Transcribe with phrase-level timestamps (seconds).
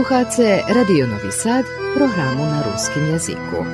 [0.00, 1.64] Slušate Radio Novi Sad,
[1.96, 3.64] programu na ruskim jeziku.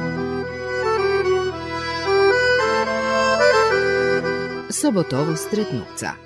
[4.70, 6.25] Sobotovo stretnuca.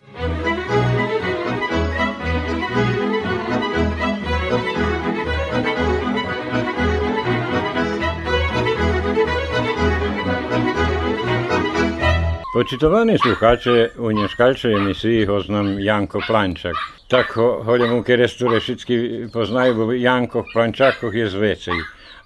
[12.61, 16.75] Očitovani słuchacze unieszkalczej emisji oznam Janko Plančak.
[17.09, 17.33] Tak
[17.65, 18.95] chodzę mu kieres tureszyczki
[19.33, 21.75] poznaju, bo Janko Planczakoch je więcej.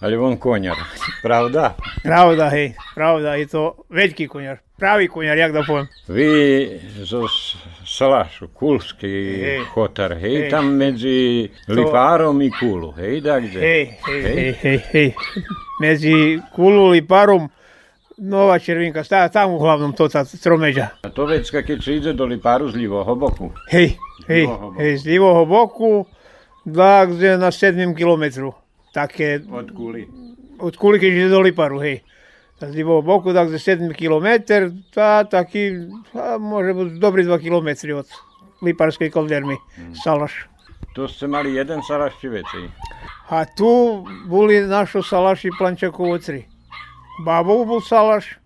[0.00, 0.76] Ali on konjar,
[1.22, 1.74] pravda?
[2.02, 5.86] Pravda, hej, pravda i to veliki konjar, pravi konjar, jak da povem.
[6.08, 6.68] Vi
[7.02, 7.18] za
[7.86, 9.40] Salašu, Kulski
[9.74, 11.72] hotar, hej, tam medzi to...
[11.72, 13.60] Liparom i Kulu, hej, da gdje?
[13.60, 14.80] Hej, hej, hej, hej, hej.
[14.92, 15.14] hej.
[18.14, 21.02] Nova Červinka, stáva tam hlavnom to tá stromeďa.
[21.02, 23.50] A to vecka, keď si ide do Lipáru z ľivého boku.
[23.74, 23.98] Hej,
[24.30, 24.46] hej,
[24.78, 26.06] hej, z ľivého boku,
[26.62, 28.54] tak kde na 7 kilometru.
[28.94, 30.06] Také, Od Kuli.
[30.62, 32.06] od Kuli, keď ide do Liparu, hej.
[32.62, 37.98] Z ľivého boku, tak za 7 kilometr, tá taký, a môže byť dobrý 2 kilometry
[37.98, 38.06] od
[38.62, 39.58] Liparskej kovdermy,
[39.92, 40.46] Salaš.
[40.94, 42.70] Tu ste mali jeden Salaš či vecej.
[43.34, 46.22] A tu boli našo salaši Plančakov
[47.18, 47.24] tri.
[47.24, 48.38] Babov bol salaš,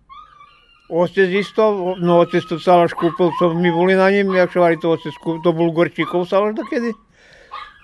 [0.89, 4.93] otec isto, no otec to salaš kúpil, co my boli na ním, jak čo to
[4.93, 6.93] otec kúpil, to bol Gorčíkov salaš dokedy.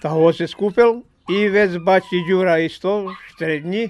[0.01, 3.89] Tak ho otec kúpil i vec bači Ďura isto, štrední.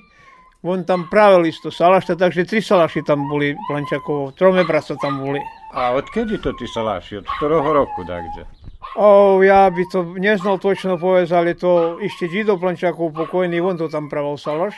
[0.66, 5.38] On tam pravil isto salašta, takže tri salaši tam boli Plančakovo, trome brasa tam boli.
[5.76, 7.22] A odkedy to ty Salaši?
[7.22, 8.48] Od ktorého roku, da kde?
[8.96, 13.92] O, ja by to neznal točno povedať, ale to ešte Žido Plančakov pokojný, on to
[13.92, 14.74] tam pravil salaš.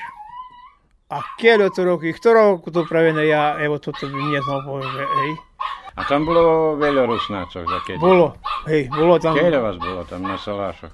[1.07, 5.31] A keľo to roky, ktorého roku to pravené, ja evo toto by neznal povedať, hej.
[5.97, 7.97] A tam bolo veľa Rusnácov za keď.
[7.97, 8.35] Bolo,
[8.67, 10.91] hej, bolo tam, Keľa vás bolo tam na Salášoch?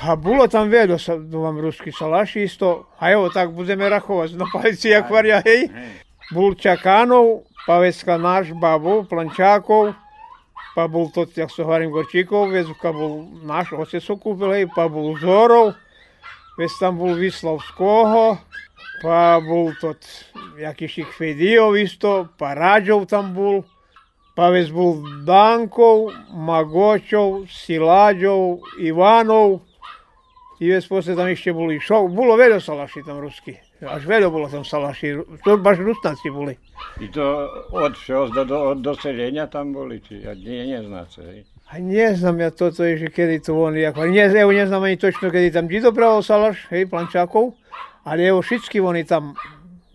[0.00, 0.96] a bolo tam veľa,
[1.28, 5.68] vám ruský salaši isto, a evo tak budeme rachovať na palici, jak varia, hej.
[5.68, 5.92] Hej.
[6.32, 9.92] Bol Čakánov, pa vecka náš babo, Plančákov,
[10.72, 15.12] pa bol to, jak sa hovorím, Gorčíkov, vecka bol náš, otec kúpil, hej, pa bol
[15.20, 15.76] Zorov,
[16.56, 17.60] vec tam bol Vyslav
[19.00, 19.96] Pa bol to,
[20.60, 23.64] jakýši Chvedijov isto, pa Rađov tam bol,
[24.36, 29.64] pa vec bol Dankov, Magočov, Silađov, Ivanov,
[30.60, 33.56] i vec posle tam ešte boli šov, bolo veľa salaši tam ruský.
[33.80, 36.52] Až veľa bolo tam salaši, to baš rusnáci boli.
[37.00, 41.48] I to od všeho do, do, od doselenia tam boli, či ja nie, neznáte, hej?
[41.72, 44.84] A ne znam ja toto je, že kedy to oni, ako, ne, evo ne znam
[44.84, 47.56] ani točno kedy tam Đido pravil salaš, hej, Plančákov,
[48.04, 49.36] ali evo všetky oni tam,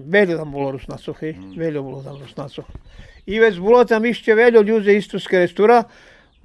[0.02, 2.66] veľa tam bolo rusnacov, hej, veľa bolo tam rusnacov.
[3.26, 5.82] I vec bolo tam ešte veľa ľudí isto z Kerestura,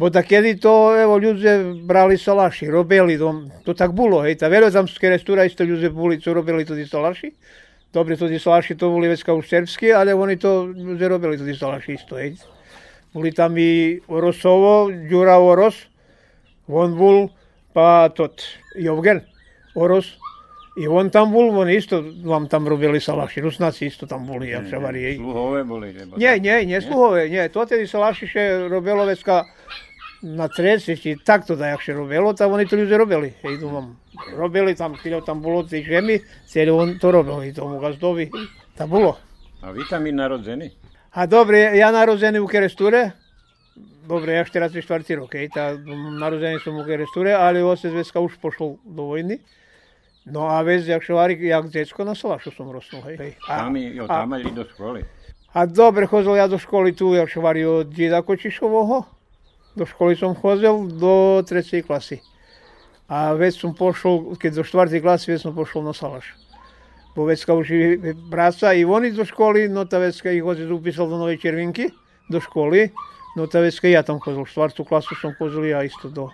[0.00, 4.96] bo takedy to, evo, ľudia brali salaši, robili to, to tak bolo, hej, ta z
[4.96, 7.36] Kerestura isto ľudia boli, co robili to tí salaši.
[7.92, 12.00] Dobre, tí salaši to boli vecka už serbskí, ale oni to ľudia robili tí salaši
[12.00, 12.40] isto, hej.
[13.12, 15.90] Boli tam i Orosovo, Ďura Oros,
[16.70, 17.34] on bol,
[17.74, 18.40] pa tot,
[18.78, 19.26] Jovgen
[19.74, 20.16] Oros,
[20.76, 24.70] i on tam bol, on isto vám tam robili salaši, Rusnáci isto tam boli, jak
[24.70, 25.18] sa varí.
[25.18, 29.50] Sluhové boli, nebo Nie, nie, nie sluhové, nie, to tedy salaši še robilo vecka
[30.22, 33.66] na treci, či takto da jak še robilo, tam oni to ľudia robili, hej, tu
[33.66, 33.98] vám
[34.36, 38.30] robili tam, keď tam bolo tej žemi, celé on to robil, i tomu gazdovi,
[38.78, 39.18] to bolo.
[39.66, 40.70] A vy tam i narodzení?
[41.18, 43.10] A dobre, ja narodzený u Keresture,
[44.06, 44.86] dobre, ja 44.
[45.18, 45.74] rok, hej, tá,
[46.14, 49.42] narodzený som u Keresture, ale otec Veska už pošol do vojny.
[50.26, 53.16] No a vec, jak šovári, jak decko na Salašu som rosnul, hej.
[53.16, 53.32] hej.
[53.48, 55.00] A, Tam, jo, a, tam mali do školy.
[55.54, 59.04] a dobre, chodil ja do školy tu, jak šovári od Dida Kočišového.
[59.76, 61.82] Do školy som chodil do 3.
[61.82, 62.20] klasy.
[63.08, 65.00] A vec som pošol, keď do 4.
[65.02, 66.36] klasy, vec som pošol na Salaš.
[67.16, 67.80] Bo vecka už i
[68.30, 71.90] braca i oni do školy, no ta vecka ich otec upísal do Novej Červinky,
[72.30, 72.94] do školy.
[73.34, 74.78] No ta vecka ja tam chodil, 4.
[74.86, 76.30] klasu som chodil ja isto do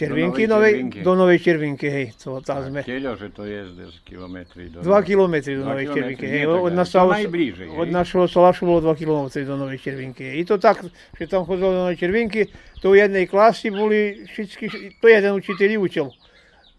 [0.00, 0.98] Červinky, Do Novej Červinky.
[1.04, 2.80] do Novej Červinky, hej, to tam sme.
[2.80, 4.72] Keľo, že to je z kilometry.
[4.72, 4.80] Do...
[4.80, 6.24] 2 kilometry do Novej Červinky.
[6.24, 10.40] Hej, od, nás, To najbližej, od našho Salašu bolo 2 kilometry do Novej Červinky.
[10.40, 10.80] I to tak,
[11.20, 12.48] že tam chodilo do Novej Červinky,
[12.80, 16.08] to v jednej klasi boli všetky, to jeden učiteľ učil.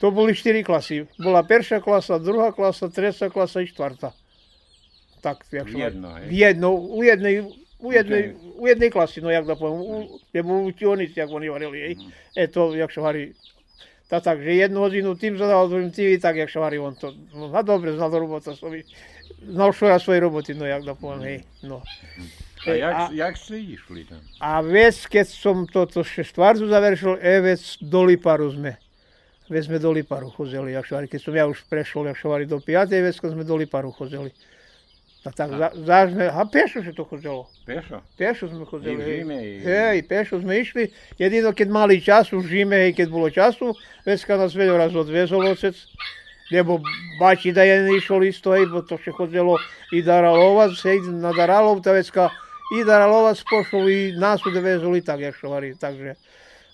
[0.01, 1.05] To boli 4 klasy.
[1.21, 4.17] Bola prvá klasa, druhá klasa, tretia klasa i štvrtá.
[5.21, 6.25] Tak, jak V jedno, hej?
[6.25, 7.45] V jedno, u jednej,
[7.81, 11.79] u jednej, u jednej klasy, no jak da poviem, u, lebo učenici, jak oni hovorili,
[11.81, 11.95] hej.
[11.95, 12.11] Mhm.
[12.35, 13.33] E to, jak sa hovorí,
[14.09, 16.95] tá tak, že jednu hodinu tým zadal, druhým tým, i tak, jak sa hovorí, on
[16.95, 18.83] to, no a dobre, znal robota svoj,
[19.47, 21.81] znal šora svojej roboty, no jak da poviem, hej, no.
[22.67, 24.21] A jak, a, jak ste išli tam?
[24.37, 28.77] a vec, keď som toto še štvrtu završil, e vec do Liparu sme.
[29.51, 32.63] već sme do Liparu chozeli, jak švari, keď som ja už prešol, jak švari do
[32.63, 32.87] 5.
[32.87, 34.31] već kad sme do Liparu chozeli.
[35.21, 37.45] A tak za, zažne, a pešo se to chozelo.
[37.61, 38.01] Pešo?
[38.17, 38.93] Pešo sme chodili.
[38.93, 40.89] I v zime, i- Hej, pešo sme išli.
[41.13, 43.69] Jedino keď mali času v zime, hej, keď bolo času,
[44.01, 45.77] već kad nas veľa raz odvezol ocec,
[46.49, 46.81] lebo
[47.21, 49.61] bači da je išol isto, hej, bo to še chodilo
[49.93, 52.33] i Daralovac, hej, na Daralov, ta vecka
[52.73, 56.17] i Daralovac pošol i nás odvezol i tak, jak šovari, takže.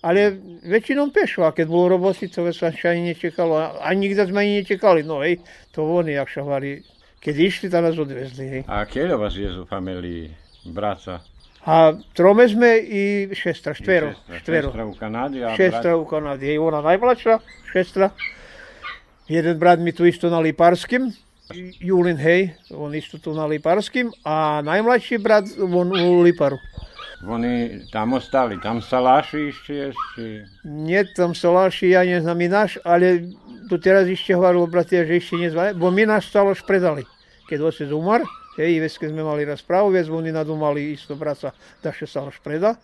[0.08, 4.24] Ale väčšinou pešo, a keď bolo roboty, to vec sa ani nečekalo, a- ani nikde
[4.24, 5.44] sme ani nečekali, no hej,
[5.76, 6.80] to oni, jak šovari,
[7.20, 8.62] keď išli, tak nás odvezli, hej.
[8.68, 10.32] A keľo vás je u familii,
[10.70, 11.22] braca?
[11.68, 14.40] A trome sme i šestra, štvero, Šestra.
[14.40, 14.68] štvero.
[14.72, 17.40] Šestra u Kanadi, a Šestra u Kanadi, hej, ona najmladša,
[17.76, 18.10] šestra.
[19.28, 21.12] Jeden brat mi tu isto na Liparskim,
[21.80, 26.56] Julin, hej, on isto tu na Liparskim, a najmladší brat, on u Liparu.
[27.28, 30.24] Oni tam ostali, tam salaši ešte ešte.
[30.64, 33.34] Nie, tam Soláši, ja neznám i náš, ale
[33.68, 37.04] tu teraz ešte hovorilo bratia, že ešte nezvali, bo my náš Saloš predali.
[37.52, 38.24] Keď otec umar,
[38.58, 41.54] hej, vec, keď sme mali rozprávu, vec, oni nadumali isto braca,
[41.84, 42.80] da še Saloš preda.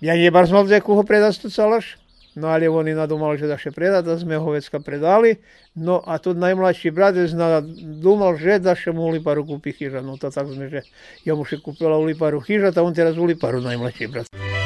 [0.00, 1.98] Ja nebar znal, zeku ho preda tu Saloš,
[2.38, 5.38] no ale oni nadumali, že da še preda, da sme ho vecka predali.
[5.78, 10.02] No a tu najmladší brat vec nadumал, že da mu Liparu kúpi chyža.
[10.02, 10.86] No to tak sme, že
[11.22, 12.06] ja mu kúpila u
[12.42, 14.57] chyža, a on teraz u Liparu brat.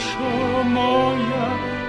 [0.00, 0.18] 什
[0.72, 0.80] 么
[1.30, 1.79] 呀？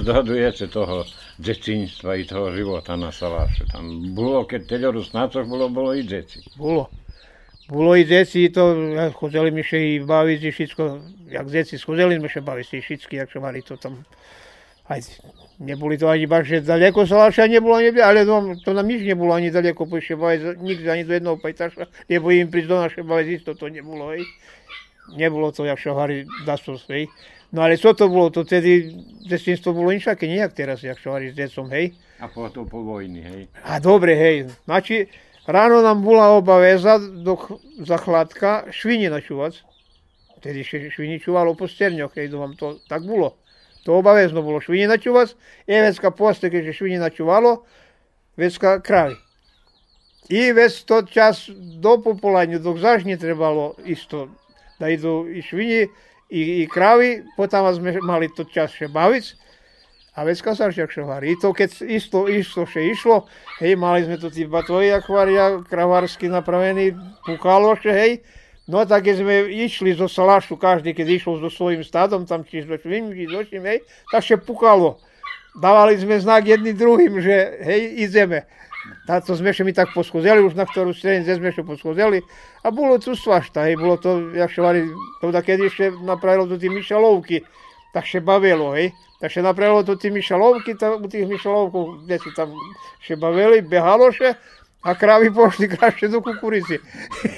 [0.00, 1.04] Jakže zdohadujete toho
[1.38, 3.68] dzecinstva i toho života na Salaše?
[3.72, 6.40] Tam bolo, keď teľoru snácoch bolo, bolo i dzeci.
[6.56, 6.88] Bolo.
[7.68, 10.82] Bolo i deci, to ja, chodili še i baviť, i všetko,
[11.30, 14.02] jak deci, chodili sme še baviť, i všetky, jak mali to tam.
[14.90, 14.98] Aj,
[15.62, 19.54] neboli to ani baš, daleko Salaša nebolo, ani, ale to, to nám nič nebolo ani
[19.54, 23.54] daleko, pošte baviť, nikdy ani do jedného pajtaša, lebo im prísť do naše baviť, isto
[23.54, 24.26] to nebolo, hej.
[25.14, 27.06] Nebolo to, jak šohári dasos, hej.
[27.52, 28.94] No ale co to bolo, to tedy
[29.26, 31.98] detinstvo bolo inšaké, nejak teraz, jak šohári s decom, hej.
[32.22, 33.42] A potom po vojni, hej.
[33.66, 34.46] A dobre, hej.
[34.70, 35.10] Znači,
[35.50, 39.66] ráno nám bola obaveza do, ch- za chladka švini načúvať.
[40.40, 43.34] Tedy švini čuvalo po sterňoch, hej, vám to tak bolo.
[43.82, 45.34] To obavezno bolo švini načúvať.
[45.66, 47.66] I vecka posle, keďže švini načúvalo,
[48.38, 49.18] vecka kravy.
[50.30, 51.50] I vec to čas
[51.82, 54.30] do popolania, dok zažne trebalo isto
[54.80, 55.88] da idu i švini
[56.30, 59.50] i, i kravi, potom sme mali to čas še baviť.
[60.18, 61.32] A vecka sa však šovári.
[61.32, 63.30] I to keď isto, isto še išlo,
[63.62, 68.12] hej, mali sme tu tí batvoji akvária, kravársky napravený, pukalo še, hej.
[68.66, 72.62] No tak keď sme išli zo Salašu, každý keď išiel so svojím stádom, tam či
[72.66, 74.98] so svým, či so čím, hej, tak še pukalo.
[75.58, 77.34] Dávali sme znak jedným druhým, že
[77.66, 78.46] hej, ideme.
[79.10, 82.22] Táto sme še mi tak poschodili, už na ktorú stranicu sme še poschodili.
[82.62, 84.86] A bolo tu svašta, hej, bolo to, jak še vari,
[85.18, 87.42] to da keď ešte napravilo tu tí myšalovky,
[87.90, 88.94] tak še bavilo, hej.
[89.18, 92.54] Tak še napravilo tu tí myšalovky, ta, u tých myšalovkov, kde su tam
[93.02, 94.38] še bavili, behalo še,
[94.82, 96.78] a kravy pošli krašće do kukurici.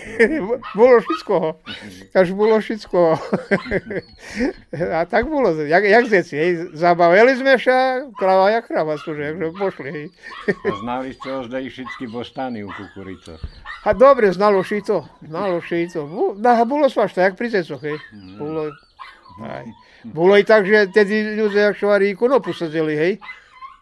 [0.78, 1.58] bolo všetko.
[2.14, 3.18] Až bolo všetko.
[4.98, 6.50] a tak bolo, jak, jak zeci, hej.
[6.72, 10.06] Zabavili sme sa, krava jak krava služe, že pošli, hej.
[10.48, 13.34] a znali ste i všetky bostany u kukurico.
[13.84, 16.06] A dobre, znalo šito, znalo šito.
[16.38, 17.98] Da, bolo svašta, jak pri zecoch, hej.
[18.38, 18.70] Bolo,
[19.42, 19.66] aj.
[20.04, 23.12] Bolo i tak, že tedy ľudia, jak šovari, konopu sadzeli, hej.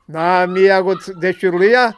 [0.09, 1.93] Na mi, jak od dečurlija,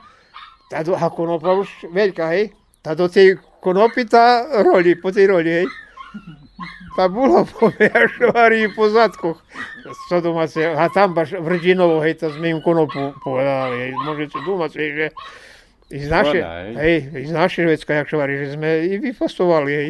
[0.73, 2.57] tá do, a konopa už veľká, hej.
[2.81, 5.67] Tá do tej konopy tá roli, po tej roli, hej.
[6.97, 7.69] Tá bolo po
[8.17, 9.45] šovári po zadkoch.
[10.09, 13.93] Co doma se, a tam baš Vrdinovo, hej, to sme im konopu povedali, hej.
[14.00, 15.07] Môžete dúmať, hej, že
[15.93, 16.41] i z naše,
[16.81, 19.89] hej, i z naše vecka, jak šovári, že sme i vyfostovali, hej.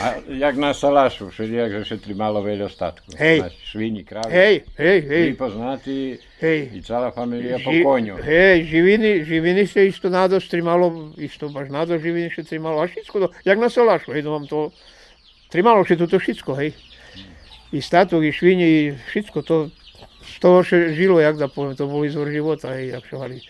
[0.00, 3.12] A jak na Salašu, všelijak, že šetri malo veľa statku.
[3.20, 3.44] Hej.
[3.44, 4.32] Na švini, krávy.
[4.32, 5.24] Hej, hej, hej.
[5.28, 5.92] Vy poznáte
[6.40, 6.58] Hej.
[6.72, 8.16] i celá familia po koňu.
[8.16, 13.16] Hej, živiny, živiny se isto nadost trimalo, isto baš nadost živiny se trimalo, a všetko
[13.20, 14.72] to, jak na Salašu, hej, no vám to,
[15.52, 16.72] trimalo se to všetko, hej.
[17.76, 19.68] I statok, i švini, i to,
[20.42, 23.40] toho še žilo, jak da poviem, to bol izvor života, hej, jak šovari.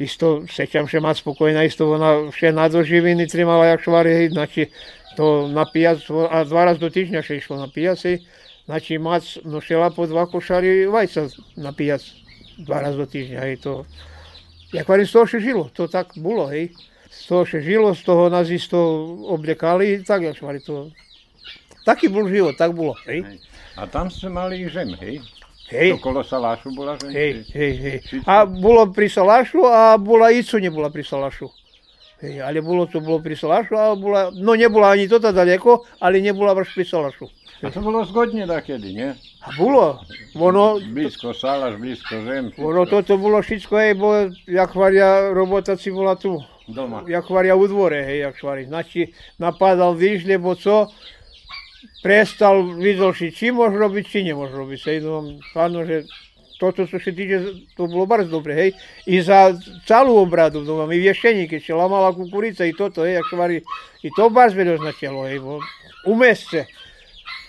[0.00, 4.68] Isto, sećam še mať spokojná, isto ona še nadost živiny trimala, jak šovari, hej, znači,
[5.16, 8.22] to na pijac, a dva raz do týždňa še išlo na pijac, hej,
[8.64, 12.02] znači mac nošela po dva košari vajca na pijac,
[12.58, 13.84] dva raz do týždňa, hej, to,
[14.72, 16.74] jak varím, z toho še žilo, to tak bolo, hej.
[17.14, 18.78] Z toho še žilo, z toho nás isto
[19.30, 20.90] obliekali, tak, jak švari, to,
[21.86, 23.22] taký bol život, tak bolo, hej.
[23.78, 25.22] A tam ste mali žem, hej?
[25.74, 27.10] Hej, Okolo Salašu bola žem?
[27.10, 27.98] hej, hej, hej.
[28.26, 31.50] A bolo pri Salašu a bola Icu nebola pri Salašu.
[32.22, 36.20] Hej, ale bolo to bolo pri Salašu a bola, no nebola ani toto daleko, ale
[36.22, 37.26] nebola baš pri Salašu.
[37.62, 39.10] A to bolo zgodne takedy, nie?
[39.42, 39.98] A bolo,
[40.36, 42.52] ono, Blízko Salaš, blízko žem.
[42.58, 46.38] ono toto bolo všetko, hej, bolo, jak varia robota si bola tu.
[46.68, 47.04] Doma.
[47.08, 48.64] jak varia u dvore, hej, jak švari.
[48.64, 50.88] Znači, napadal viš, lebo co,
[52.04, 54.80] prestal, videl si, či môže robiť, či nemôže robiť.
[54.92, 56.04] Hej, no, áno, že
[56.60, 58.70] toto, čo sa týče, to bolo bardzo dobre, hej.
[59.08, 59.56] I za
[59.88, 63.64] celú obradu doma, i viešení, keď sa lamala kukurica i toto, hej, jak švari,
[64.04, 65.64] i to bardzo veľa značilo, hej, bo
[66.04, 66.68] u meste.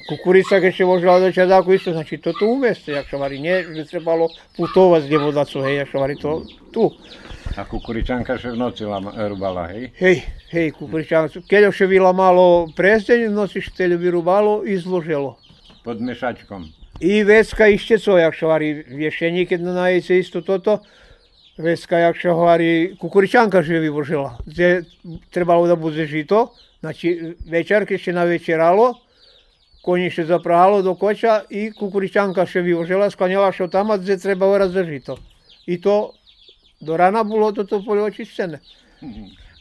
[0.08, 4.00] Kukurica, keď sa možela do čadáku, isto, znači toto u meste, jak švari, nie, že
[4.00, 6.96] trebalo putovať z nevodacu, hej, jak švari, to tu.
[7.56, 8.84] A kukuričanka še v noci
[9.32, 9.88] rubala, hej?
[9.96, 10.18] Hej,
[10.52, 11.40] hej, kukuričancu.
[11.48, 15.40] Keď še vila malo prezdeň, v noci štelju vyrubalo i zložilo.
[15.88, 16.68] Pod mešačkom.
[17.00, 20.84] I vecka ešte co, jak šovari viešení, keď na najece isto toto,
[21.56, 24.36] vecka, jak šovari, kukuričanka že vyvožila.
[24.44, 24.84] Kde
[25.32, 26.52] trebalo da bude žito,
[26.84, 29.00] znači večer, keď še navečeralo,
[29.80, 34.70] koni še zaprahalo do koča i kukuričanka še vyvožila, sklanjala še tamo, kde treba orať
[34.76, 35.16] za žito.
[35.72, 36.12] I to
[36.82, 38.58] do rana bolo toto polje očišćene.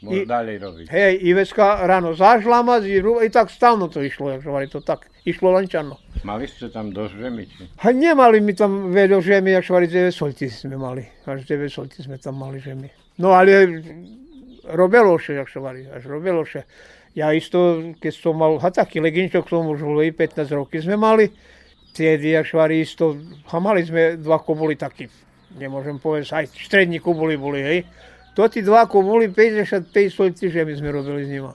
[0.04, 0.86] Môže I- ďalej robiť.
[0.92, 5.08] Hej, i vecka ráno zažlama, ru- i tak stalno to išlo, jak šovari, to tak,
[5.24, 5.96] išlo lančano.
[6.24, 7.64] Mali ste tam dosť žemi, či?
[7.80, 11.08] A nemali mi tam veľa žemi, jak švari 9 solti sme mali.
[11.24, 12.92] Až 9 solti sme tam mali žemi.
[13.16, 13.80] No ale
[14.68, 16.68] robilo še, jak švari, až robilo še.
[17.14, 20.98] Ja isto, keď som mal, a taký leginčok som už bol, i 15 roky sme
[21.00, 21.30] mali,
[21.94, 23.16] tedy, jak švari isto,
[23.48, 25.06] a mali sme dva kobuly taký,
[25.58, 27.78] nemôžem povedať, aj strední kobuly boli, hej.
[28.34, 31.52] To tí dva kobuly, 55 solti žemi sme robili s nima.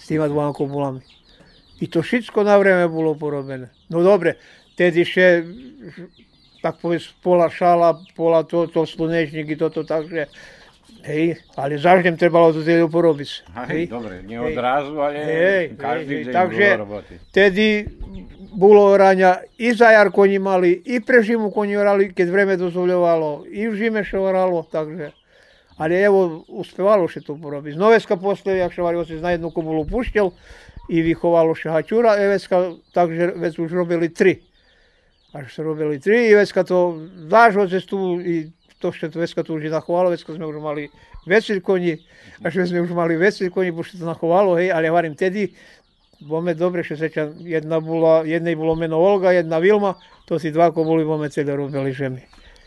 [0.00, 1.04] S týma dvoma kobulami.
[1.82, 3.68] I to všetko na vreme bolo porobené.
[3.92, 4.40] No dobre,
[4.78, 5.44] tedy še,
[6.64, 10.30] tak povedz, pola šala, pola to, to slunečník i toto, takže,
[11.02, 13.30] hej, ale zaždem trebalo to tedy porobiť.
[13.68, 17.14] Hej, dobre, nie odrazu, ale Hej, každý hej, deň takže- roboty.
[17.34, 17.66] Tedy
[18.52, 23.48] bolo orania, i za jar koni mali, i pre žimu koni orali, keď vreme dozvoľovalo,
[23.48, 25.12] i v žime še oralo, takže...
[25.80, 27.74] Ale evo, uspevalo še to porobiť.
[27.80, 30.28] Noveska posle, jak še vario, na jednu kobulu pušťal
[30.92, 34.44] i vychovalo še hačura, Eveska, takže vec už robili tri.
[35.32, 39.64] Až sa robili tri, i Vecka to zážo cestu, i to to Vecka to už
[39.64, 40.90] i nachovalo, Vecka sme už mali
[41.22, 42.02] vecil koni,
[42.42, 45.54] až sme už mali vecil koni, še to nachovalo, hej, ale ja varím, tedy
[46.26, 49.94] bome dobre še sećam, jedna bola, jednej bolo meno Olga, jedna Vilma,
[50.26, 52.22] to si dvako boli bome celé robili žemi.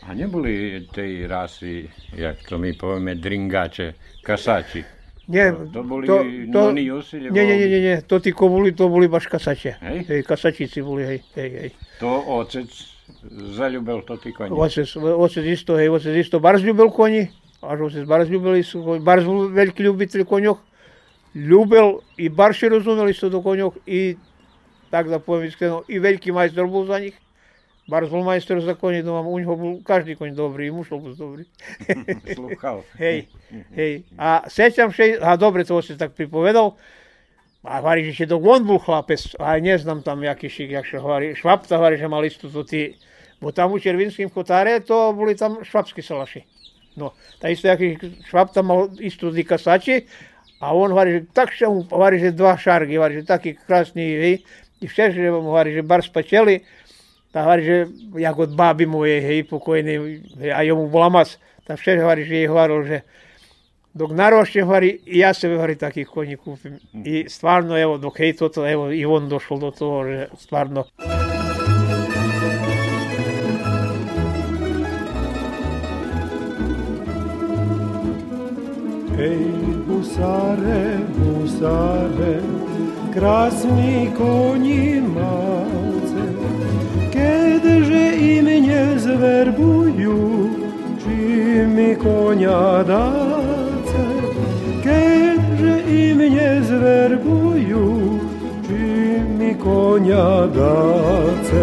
[0.06, 4.84] A neboli tej rasy, jak to my povieme, dringače, kasači?
[5.26, 6.22] Nie, To boli to,
[6.54, 9.74] to, noni Josi, nie, nie, nie, nie, to tí ko boli, to boli baš kasače.
[9.82, 9.98] Hej?
[10.06, 11.70] Hej, kasačici boli, hej, hej, hej.
[11.98, 12.70] To otec
[13.56, 14.50] zaljubil to ti konji?
[15.16, 17.28] Oce isto, hej, oce isto barz ljubil konji,
[17.60, 18.82] až što se barz ljubili su,
[19.50, 20.58] veliki ljubitelj konjoh,
[21.34, 24.16] ljubil i barz je razumel isto do konjoh i
[24.90, 27.20] tak da povijem iskreno, i veliki majstor bol za njih.
[27.86, 30.98] Bar zlo majstor za konje no vam u njih bol každi konj dobri i mušlo
[30.98, 31.44] bol dobri.
[32.34, 32.82] Sluhal.
[32.98, 33.26] hej,
[33.74, 34.02] hej.
[34.18, 36.72] A sećam še, a dobre to se tak pripovedal,
[37.66, 41.34] a hovorí, že dok on bol chlapec, a neznam tam jaký šik, jak še hovorí,
[41.34, 42.94] švapta hovorí, že mal isto to ti,
[43.42, 46.46] bo tam u Červinským kotáre, to boli tam švapskí salaši.
[46.94, 47.98] No, ta isto jaký
[48.30, 50.06] švapta mal isto tí kasači,
[50.62, 54.04] a on hovorí, že tak še mu, hovorí, že dva šargy, hovorí, že taký krásny,
[54.14, 54.34] hej,
[54.80, 56.62] i vše, že mu hovorí, že bar spačeli,
[57.34, 57.76] tá hovorí, že
[58.16, 61.34] jak od báby mojej, hej, pokojnej, hej, a jemu bola mac,
[61.66, 62.98] tá vše hovorí, že jej hovoril, že
[63.96, 66.76] dok narošće hovorí, i ja sebe hovorí takých koní kúpim.
[67.04, 70.84] I stvarno, evo, dok hej toto, evo, i on došol do toho, že stvarno.
[79.16, 79.40] Hej,
[79.88, 82.36] husare, husare,
[83.16, 86.24] krasni konji malce,
[87.16, 90.20] kedeže i mnie zwerbuju,
[91.00, 91.16] czy
[91.66, 93.65] mi konia dace, kedeže i
[96.16, 97.98] mnie zwerbują,
[98.66, 101.62] czy mi konia dace.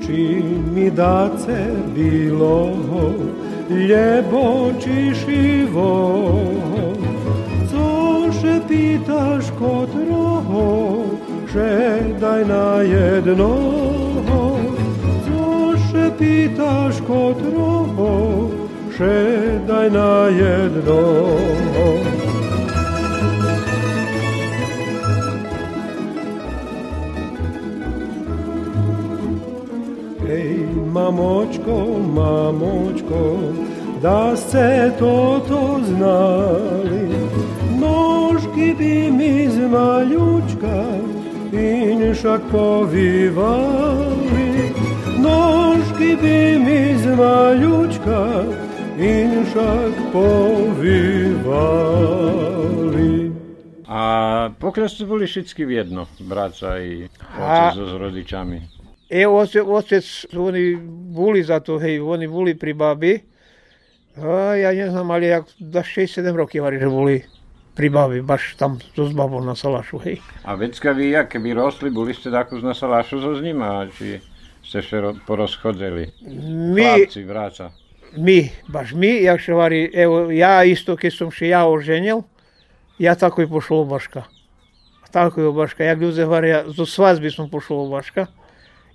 [0.00, 0.42] Czy
[0.74, 2.66] mi dace bilo,
[3.70, 6.22] ljebo czy siwo,
[7.70, 8.60] co się
[9.58, 10.96] kod roho,
[11.52, 14.11] że daj na jedno
[16.32, 18.48] pitaš kod robo,
[18.96, 21.02] šedaj na jedno.
[30.30, 31.76] Ej, mamočko,
[32.14, 33.38] mamočko,
[34.02, 37.08] da se to to znali,
[37.80, 40.84] nožki bi mi zmaljučka,
[41.52, 44.21] inšak povivali.
[46.22, 48.46] Z maljučka
[48.94, 51.02] in šak povivali.
[53.90, 54.00] A
[54.54, 58.58] pokiaľ ste boli všetky v jedno, braca i otec so s rodičami.
[59.10, 60.06] E, otec, otec,
[60.38, 60.78] oni
[61.10, 63.18] boli za to, hej, oni boli pri babi.
[64.22, 67.18] A ja neznám, ale jak da 6-7 roky hovorí, že boli
[67.74, 70.22] pri babi, baš tam so s babou na salašu, hej.
[70.46, 74.22] A vecka vy, jak keby rosli, boli ste takú na salášu so s nima, či
[74.62, 76.10] ste sa ro- porozchodzeli?
[76.74, 77.70] My, Chlapci, braca.
[78.16, 82.22] my, baš my, jak še hovorí, evo, ja isto, keď som še ja oženil,
[82.98, 84.24] ja tako i pošol u Baška.
[85.12, 88.28] Tako i u Baška, jak ľudia hovoria, zo svadby som pošol u Baška.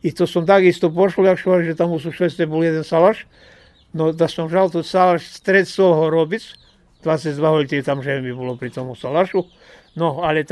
[0.06, 2.86] I to som tak isto pošol, jak še hovorí, že tam u Sušveste bol jeden
[2.86, 3.26] salaš,
[3.94, 6.46] no da som žal tu salaš stred svojho robic,
[7.06, 9.46] 22 hodí tam že mi bolo pri tomu salašu,
[9.96, 10.44] no ale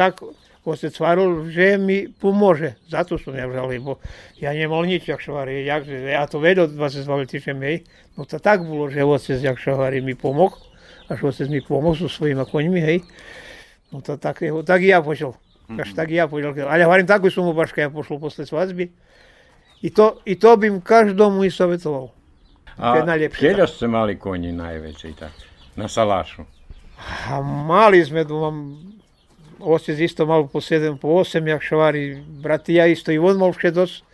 [0.66, 2.74] tak otec svaril, že mi pomôže.
[2.90, 4.02] Zato som ja žal, lebo
[4.42, 7.86] ja nemal nič, jak švarí, jak, ja to vedel 22 hodí, že mi,
[8.18, 10.58] no to tak bolo, že otec, jak švarí, mi pomoh,
[11.06, 13.06] až otec mi pomoh so svojimi koňmi, hej.
[13.94, 15.38] No to tak, tak i ja pošiel.
[15.70, 16.66] Až tak i ja pošiel.
[16.66, 18.90] Ale hovorím, takú som u Baška ja pošol posle svadby.
[19.86, 22.10] I to, I to bym každomu i savjetoval.
[22.82, 25.32] To je A keľo ste mali koni najväčší tak?
[25.78, 26.42] Na salášu.
[27.30, 28.82] A mali sme mám,
[29.66, 33.50] otec isto mal po 7, po 8, jak švari, brati ja isto i on mal
[33.50, 34.06] všetos.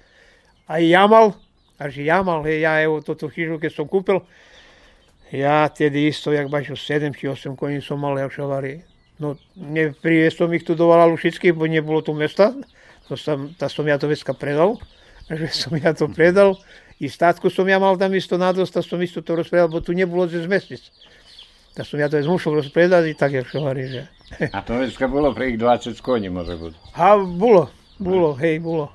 [0.72, 1.36] A i ja mal,
[1.76, 4.24] až i ja mal, hej, ja evo toto chyžu, keď som kúpil,
[5.32, 8.88] ja tedy isto, jak baš 7 či 8 koní som mal, jak švari.
[9.22, 12.58] No, ne, prije som ich tu do Valalušických, bo nebolo tu mesta,
[13.06, 14.82] to som, tá som ja to vecka predal,
[15.30, 16.58] že som ja to predal.
[17.02, 19.94] I statku som ja mal tam isto nadost, a som isto to rozpredal, bo tu
[19.94, 20.82] nebolo z mestic.
[21.72, 24.02] Da som ja to s mušom rozpredal i tak, jak hovorí, že...
[24.52, 26.74] A to vecka bolo pre ich 20 koní, môže byť.
[27.00, 28.92] A bolo, bolo, hej, bolo.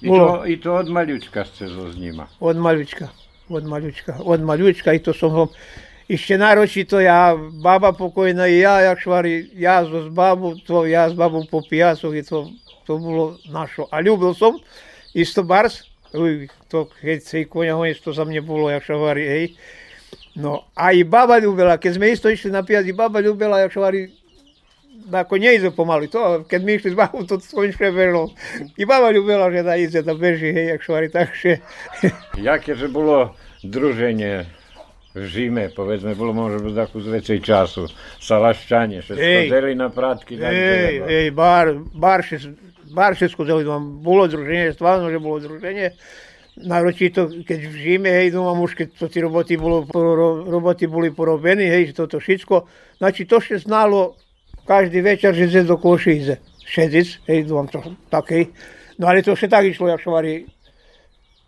[0.00, 0.26] I Bolo.
[0.26, 2.24] to, I to od maľučka ste s nima.
[2.40, 3.12] Od maľučka,
[3.52, 5.44] od maľučka, od maľučka i to som ho...
[6.10, 11.14] Ešte naročito ja, baba pokojná i ja, jak švari, ja s babou, to ja s
[11.14, 12.50] babou po pijacoch i to,
[12.82, 13.86] to bolo našo.
[13.94, 14.58] A ľúbil som,
[15.14, 15.86] isto bars,
[16.66, 19.44] to keď sej konia honí, to za mne bolo, jak švari, hej.
[20.40, 24.08] No a i baba ľúbila, keď sme isto išli napíjať, i baba ľúbila, jak šovári,
[25.12, 28.32] ako nejde pomaly, to, keď my išli s babou, to skončne bežalo.
[28.80, 31.60] I baba ľúbila, že da ide, da beží, hej, jak šovári, takže...
[32.48, 34.48] Jaké, že bolo druženie
[35.10, 37.82] v Žime, povedzme, bolo možno takú z väčšej času.
[38.22, 40.38] Salaščanie, všetko deli na prátky.
[40.38, 41.04] Ej, treba.
[41.10, 42.46] ej, bar, bar, šes,
[42.94, 45.18] bar všetko deli, mám, bolo druženie, stvarno, že
[46.60, 46.68] druženie.
[46.68, 50.86] Naročito, keď v Žime, hej, no mám už, keď to tí roboty, bolo, ro, roboty
[50.86, 52.66] boli porobení, hej, toto všetko.
[53.00, 54.16] Znači, to še znalo
[54.68, 56.36] každý večer, že zde do koši ide.
[56.68, 58.52] Šedic, hej, no to tak, hej.
[59.00, 60.46] No ale to še tak išlo, jak šovari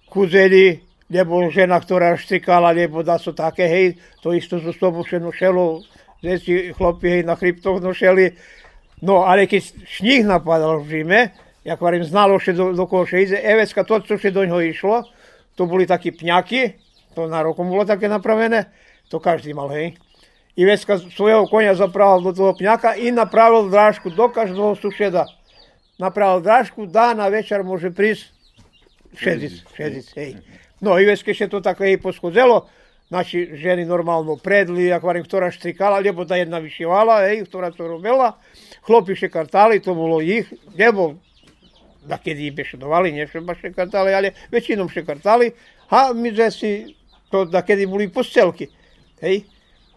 [0.09, 0.81] kuzeli,
[1.12, 3.87] lebo žena, ktorá štrikala, lebo da su také, hej,
[4.25, 5.85] to isto zo sobu še nošelo,
[6.25, 8.33] deci chlopi, hej, na chryptoch nošeli.
[9.03, 11.20] No, ale keď šníh napadal v Žime,
[11.64, 15.07] jak varím, znalo še do, do koho ide, evecka, to, čo do ňoho išlo,
[15.55, 16.79] to boli takí pňaky,
[17.14, 18.72] to na rokom bolo také napravené,
[19.09, 19.94] to každý mal, hej.
[20.53, 25.25] I vecka svojho konia zapravil do toho pňaka i napravil drážku do každého sušeda.
[25.96, 28.29] Napravil drážku, dá na večer môže prísť
[29.16, 30.40] šedic, šedic, hej.
[30.83, 32.68] No i već keď to tako i poschodzelo,
[33.12, 37.85] naši ženi normalno predli, ako varím, ktorá štrikala, lebo ta jedna vyšivala, hej, ktorá to
[37.85, 38.40] robila,
[38.83, 41.20] chlopi šekartali, to bolo ich, nebo
[42.07, 44.88] da im šedovali, nie baš šekartali, ale većinom
[45.91, 46.97] a my že si
[47.31, 48.69] to da kedy boli postelky,
[49.21, 49.45] hej,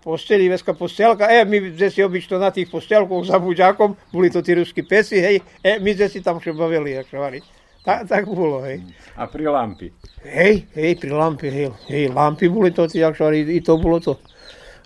[0.03, 4.39] posteli, veska postelka, e, my že si obično na tých postelkoch za buďakom, boli to
[4.39, 7.43] tí ruskí pesi, hej, e, my že si tam še bavili, jak sa varí.
[7.85, 8.81] Tak, bolo, hej.
[9.13, 9.93] A pri lampy.
[10.25, 14.17] Hej, hej, pri lampe, hej, hej, lampy boli to, jak šari, i to bolo to.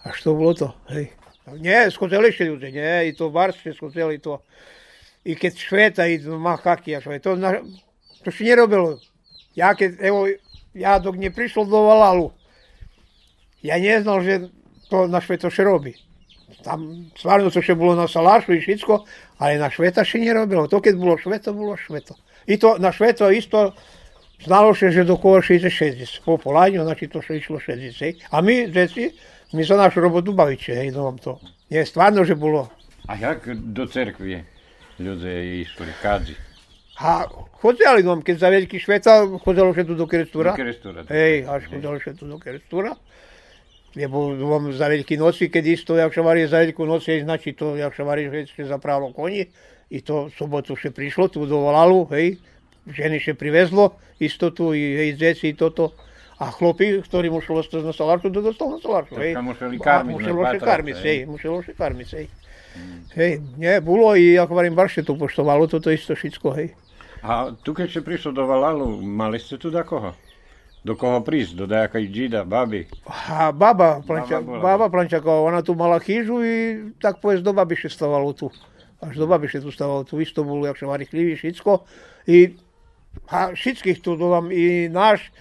[0.03, 1.09] Až to bolo to, hej.
[1.57, 4.45] Nie, skočeli ešte ľudia, nie, i to baršte skočeli to.
[5.29, 7.61] I keď šveta, i machaky, až to, na,
[8.25, 8.97] to si nerobilo.
[9.53, 10.25] Ja keď, evo,
[10.73, 12.33] ja dok neprišlo do Valalu,
[13.61, 14.49] ja neznal, že
[14.89, 15.93] to na šveto še robí.
[16.65, 19.05] Tam stvarno to še bolo na salašu i všetko,
[19.37, 20.65] ale na šveta še nerobilo.
[20.65, 22.17] To keď bolo šveto, bolo šveto.
[22.49, 23.77] I to na šveto isto
[24.41, 26.25] znalo še, že do koho še ide 60.
[26.25, 28.01] Po polanju, znači to še išlo 60.
[28.01, 28.17] hej.
[28.33, 29.13] A my, deci,
[29.53, 31.37] my za našu robotu baviće, hej, no vám to.
[31.69, 32.65] Nie, stvarno, že bolo.
[33.05, 34.45] A jak do cerkvie
[34.99, 36.35] ľudia išli, kadzi?
[36.99, 37.23] A
[37.63, 40.51] chodzeli nám, keď za veľký šveta, chodzelo še tu do Kerestúra.
[40.51, 41.07] Do Kerestúra.
[41.07, 42.99] Hej, až chodzelo še tu do Kerestúra.
[43.95, 47.55] Lebo vám za veľký noci, keď isto, jak sa varí za veľkú noc, hej, znači
[47.55, 49.47] to, jak sa varí, že ešte zapravilo koni.
[49.89, 52.37] I to v sobotu še prišlo tu do Valalu, hej,
[52.85, 55.95] ženy še privezlo, isto tu, i, hej, deci i toto.
[56.39, 59.35] A chlopi, ktorý musel ostať na salárku, to dostal na salárku, hej.
[60.07, 62.25] Muselo še karmiť, hej, muselo še karmiť, hej.
[63.17, 66.77] Hej, nie, bolo i, ako varím, barše to poštovalo, toto isto všetko, hej.
[67.25, 70.15] A tu keď ste prišli do Valalu, mali ste tu da koho?
[70.79, 71.59] Do koho prísť?
[71.59, 72.87] Do nejakej džida, baby?
[73.27, 74.63] A baba, planča, bola.
[74.63, 76.55] baba Plančaková, ona tu mala chyžu i
[77.03, 78.47] tak povedz do babiše stavalo tu.
[79.03, 81.83] Až do babiše tu stavalo tu, isto bolo, jak sa varí chlivy, všetko.
[82.31, 82.55] I
[83.29, 85.33] a všetkých tu dodám, i náš,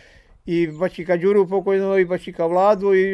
[0.49, 3.05] i bačíka Ďuru pokojného, i bačíka Vládu, i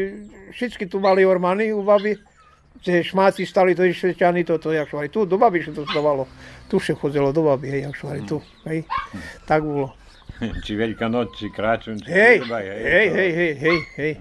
[0.54, 2.16] všetky tu mali ormany u baby.
[2.82, 6.26] Tie šmáci stali, to je švečany, toto, jak varí, tu do babiše to stavalo.
[6.68, 8.84] Tu še chodzilo do baby, hej, jak varí, tu, hej.
[9.46, 9.94] Tak bolo.
[10.64, 12.54] či Veľká noc, či Kráčun, či Hej, hej, to-
[13.14, 14.12] hej, hej, hej, hej.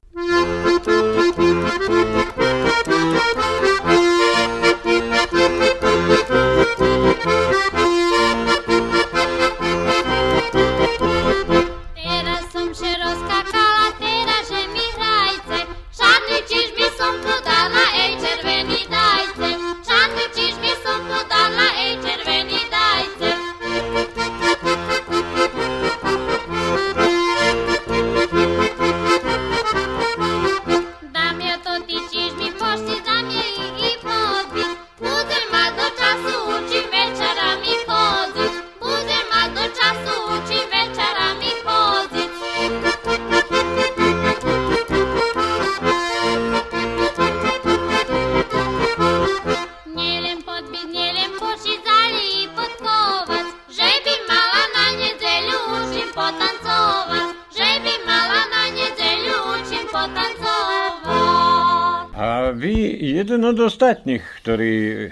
[63.24, 65.08] Jeden od ostatných, ktorí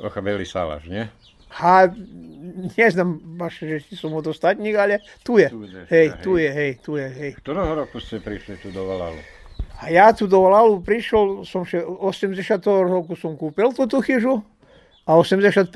[0.00, 1.04] ochabeli salaš, nie?
[1.60, 1.92] A
[2.72, 5.52] nie znam baš, že či som od ostatných, ale tu je.
[5.52, 7.36] Tu hej, tu je, hej, tu je, hej.
[7.36, 9.20] Ktorého roku ste prišli tu do Valalu?
[9.76, 12.32] A ja tu do Valalu prišiel, som še, 80.
[12.88, 14.40] roku som kúpil túto chyžu
[15.04, 15.68] a 81.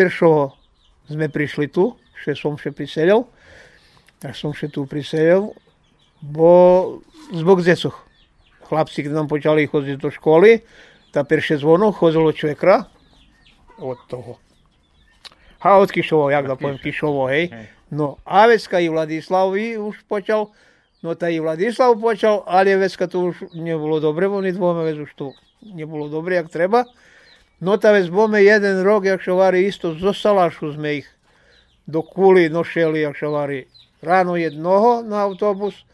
[1.04, 3.28] sme prišli tu, že som še priselil.
[4.24, 5.52] Tak som še tu priselil,
[6.24, 6.96] bo
[7.28, 8.08] zbog zecoch.
[8.72, 10.64] Chlapci k nám počali chodiť do školy,
[11.11, 12.85] та перше дзвоно ходило чвекра
[13.79, 14.37] от того.
[15.59, 17.51] А от Кишово, як да повім, Кишово, гей.
[17.93, 20.49] No, a vecka i Vladislav i už počal,
[21.01, 25.13] no ta i Vladislav počal, ali vecka to už nebolo dobre, oni dvome vec už
[25.13, 26.89] to nebolo dobre, jak treba.
[27.61, 31.07] No ta vec bome jeden rok, jak šovari isto zo Salašu sme ich
[31.85, 33.69] do Kuli nošeli, jak šovari
[34.01, 35.85] ráno jednoho na autobus,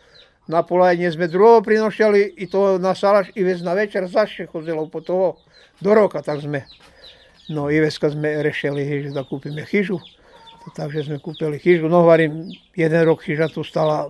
[0.49, 4.85] na polajne sme druhého prinošeli i to na Salaš i vec na večer zaše chodilo
[4.89, 5.41] po toho
[5.81, 6.69] do roka, tak sme.
[7.49, 10.01] No i vecka sme rešeli, že da kúpime chyžu.
[10.73, 11.89] Takže sme kúpili chyžu.
[11.93, 14.09] No hovorím, jeden rok chyža tu stala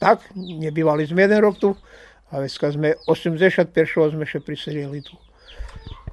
[0.00, 1.76] tak, nebývali sme jeden rok tu.
[2.32, 3.74] A dneska sme 81.
[4.16, 5.18] sme še prisedeli tu.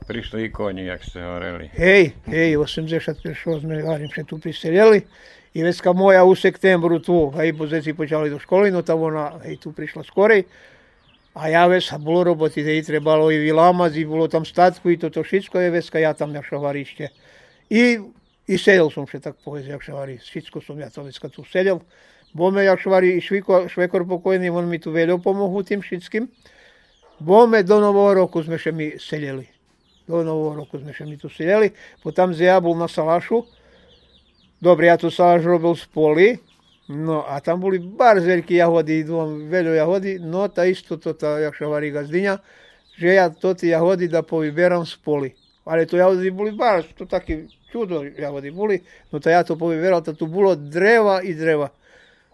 [0.07, 1.71] Prišli i koni, jak ste hovorili.
[1.75, 3.35] Hej, hej, 81.
[3.63, 5.03] sme hovorím, še tu prisedeli.
[5.57, 9.41] I dneska moja u septembru tu, hej, bo zeci počali do školy, no tam ona,
[9.41, 10.45] hej, tu prišla skorej.
[11.33, 15.01] A ja veš, a bolo roboty, hej, trebalo i vylámať, i bolo tam statku, i
[15.01, 17.09] toto všetko je veska, ja tam našo varište.
[17.73, 17.97] I
[18.47, 21.83] i sedel som še tak povedz, jak šavari, všetko som ja to dneska tu sedel.
[22.31, 26.31] Bome, jak šavari, i šviko, švekor pokojný, on mi tu veľa pomohu tým všetkým.
[27.19, 29.43] Bome, do nového roku sme še mi sedeli.
[30.07, 31.75] Do nového roku sme še mi tu sedeli.
[31.99, 33.43] Potom ja bol na Salašu.
[34.57, 36.27] Dobre, ja tu Salaš robil z poli.
[36.87, 40.23] No a tam boli bar veľké jahody, dvom veľa jahody.
[40.23, 42.39] No ta isto to, ta, jak šavari gazdyňa,
[42.95, 45.29] že ja to tie jahody da povyberám z poli.
[45.67, 48.79] Ale to jahody boli bar, to taký čudo jagody boli,
[49.11, 51.75] no to ja to poviem, to tu bolo dreva i dreva.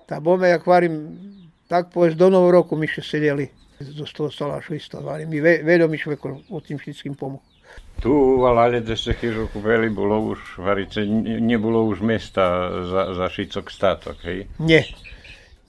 [0.06, 1.18] Tá bome, jak varím,
[1.66, 3.50] tak povedz, do nového roku my še sedeli
[3.82, 5.34] do toho salašu isto varím.
[5.34, 7.53] I ve, veľo mi švekor o tým všetkým pomohol.
[8.04, 11.08] Tu u Valale, kde ste chyžu kúpili, bolo už, varice,
[11.40, 14.48] nebolo už mesta za, za šicok státok, hej?
[14.60, 14.84] Nie.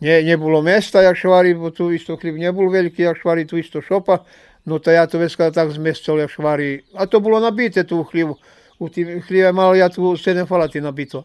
[0.02, 3.78] Nie, nebolo mesta, jak švári, bo tu isto chlíb nebol veľký, jak švári, tu isto
[3.78, 4.26] šopa.
[4.66, 6.82] No to ja to veska tak zmestol, jak švári.
[6.98, 8.34] A to bolo nabité tu chlivu
[8.78, 11.24] u tým chlieve mal ja tu 7 falaty nabito.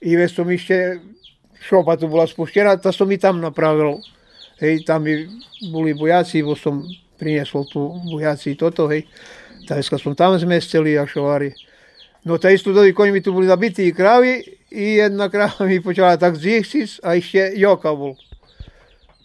[0.00, 1.00] I vec som ešte,
[1.60, 4.00] šopa tu bola spuštená, to som i tam napravil.
[4.56, 5.04] Hej, tam
[5.68, 6.80] boli bojaci, bo som
[7.20, 9.04] priniesol tu bojaci toto, hej.
[9.66, 11.50] Dneska som tam zmestili a šovári.
[12.22, 15.82] No to isto doli koň mi tu boli nabití i kravy i jedna krava mi
[15.82, 18.14] počala tak zjechciť a ešte joka bol.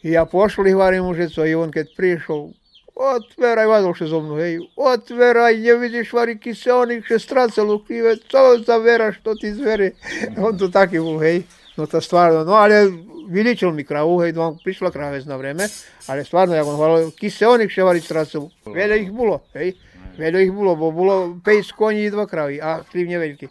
[0.02, 2.54] Ja pošli, hovorím mu, že co, i on keď prišiel,
[3.02, 9.10] Otveraj, vadoše zo mnou, hej, otveraj, nevidíš vari kyselník, že stracel ukrive, co za vera,
[9.14, 9.96] što ti zvere.
[10.46, 11.42] On to taký bol, hej,
[11.80, 12.92] no to stvarno, no ale
[13.26, 15.66] vyličil mi kravu, hej, no prišla kravec na vreme,
[16.06, 18.52] ale stvarno, jak on hovoril, kyselník še vari stracel.
[18.68, 19.74] Veľa ich bolo, hej,
[20.18, 23.48] veľa ich bolo, bo bolo 5 koní i dva kravy, a chlív neveľký.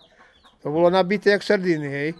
[0.61, 2.11] To bolo nabité jak sardiny, hej.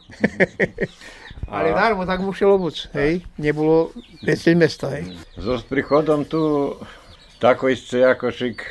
[1.51, 3.91] Ale darmo tak muselo buď, hej, nebolo
[4.23, 5.11] 5 mesta, hej.
[5.37, 6.73] So s prichodom tu
[7.43, 8.63] tako ako šik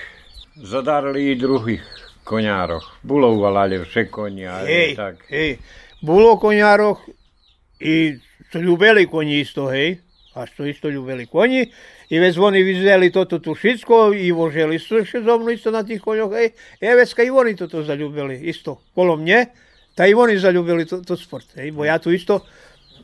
[0.55, 1.83] zadarili i druhých
[2.23, 3.03] koňároch.
[3.03, 5.27] Bolo u Valale vše konia, hej, tak.
[5.27, 5.59] Hej,
[6.01, 7.03] bolo koňároch
[7.83, 8.15] i
[8.53, 9.99] ľubeli koni isto, hej.
[10.39, 11.71] A što isto ľubeli koni.
[12.09, 15.83] I već oni vidjeli toto tu všetko i voželi su še zo mnou isto na
[15.83, 16.51] tých koňoch, hej.
[16.81, 18.79] E već i oni toto zaljubili isto.
[18.95, 19.45] Kolo mne,
[19.95, 21.71] ta i oni zaljubili to, to sport, hej.
[21.71, 22.39] Bo ja tu isto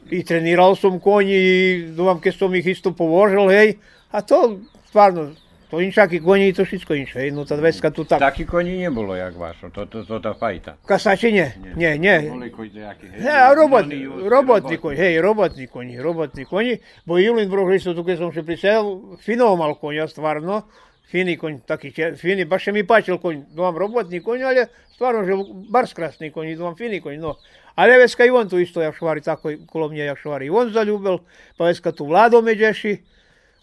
[0.09, 3.77] i treniral som konji i dúfam, keď som ich isto povožil, hej.
[4.11, 5.35] A to stvarno,
[5.75, 7.29] to inšaky koní, to všetko inšie, hej.
[7.35, 8.23] No tá dveska tu tak.
[8.23, 10.79] Taký koní nebolo, jak vašo, to, to, to tá fajta.
[10.87, 12.31] Kasači nie, nie, nie.
[12.31, 16.79] Boli nejakí, hej, He, a robot, oni- robotní koní, hej, robotní koní, robotní koní.
[17.03, 20.63] Bo Julin Bruch isto tu, keď som še prišiel, Finov mal konia, stvarno.
[21.05, 25.21] Fini koň, taký, čer- fini, baš še mi páčil koň, dúfam robotný koň, ale stvarno,
[25.21, 25.37] že
[25.69, 27.35] bars krásny koň, dúfam fini koň, no.
[27.75, 30.49] Ale veska i on tu isto, jak švari, tako i kolo mne, jak švari, i
[30.49, 31.19] on zaljubil,
[31.59, 32.97] pa veska tu Vlado Međeši,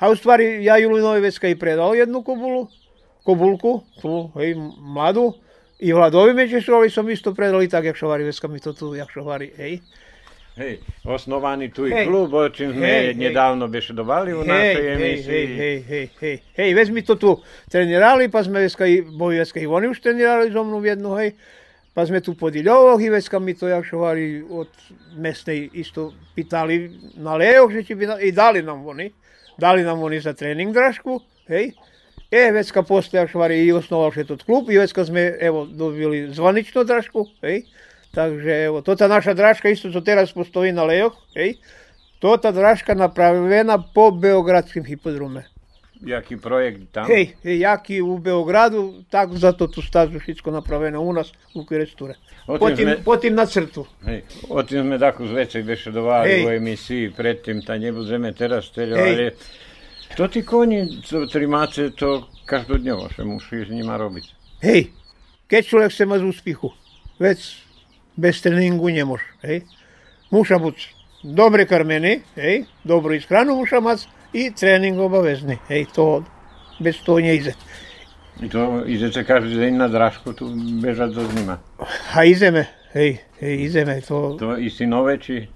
[0.02, 2.66] a u stvari ja Julinovi veska i predal jednu kobulu,
[3.22, 4.54] kobulku, tu, hej,
[4.94, 5.32] mladu,
[5.78, 9.10] i Vladovi Međešovi som isto predal i tak, jak šovari, veska mi to tu, jak
[9.10, 9.78] šovari, hej.
[10.56, 13.14] Hej, osnovaný tu i klub, o čím sme Hej, hej.
[13.14, 15.32] nedávno bešedovali u Hej, našej hej, emisii.
[15.32, 17.38] hej, hej, hej, hej, hej, već mi to tu
[17.70, 21.32] trenirali, pa sme veska i, bo veska i oni už trenirali zo mnou jednu, hej,
[21.94, 24.68] pa sme tu po Diljovoch i veska mi to jak šovari od
[25.16, 29.10] mesnej isto pitali na lejoch, že či bi, i dali nam oni,
[29.58, 31.72] dali nam oni za trening drašku, hej,
[32.32, 36.22] E, vecka posle jak šovari i osnoval še tot klub i vecka sme, evo, dobili
[36.32, 37.66] zvaničnu drašku, hej,
[38.16, 41.58] takže evo, to ta naša draška isto co teraz postoji na lejoch, hej,
[42.24, 45.44] to ta draška napravljena po Beogradskim hipodrome
[46.06, 47.06] jaki projekt tam?
[47.06, 52.14] Hej, jaki u Beogradu, tako zato tu stazu všetko napraveno u nas, u Kiresture.
[52.46, 53.86] Potim, sme, potim na crtu.
[54.04, 59.30] Hej, otim sme tako zvečer bešedovali u emisiji, predtim ta njebu zeme teraz ali
[60.16, 60.86] to ti konji
[61.32, 64.28] trimate to každodnjevo se muši s njima robiti?
[64.62, 64.86] Hej,
[65.46, 66.72] kečulek se maz uspihu,
[67.18, 67.56] već
[68.16, 69.60] bez treningu ne moš, hej.
[70.30, 76.24] Muša buci dobre karmene, hej, dobru ishranu muša mac, i tréning obavezný, hej, to
[76.80, 77.54] bez toho nejde.
[78.40, 80.48] I to idete každý deň na drážku tu
[80.80, 81.60] bežať so nima.
[82.16, 82.66] A ideme,
[82.96, 85.46] hej, hej, ideme, to, To i synové, či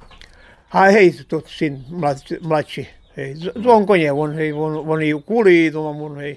[0.72, 5.20] a hej, to syn mlad, mladší, hej, zvonko nie, on, hej, on, on i u
[5.20, 6.36] kuli, mám on, hej,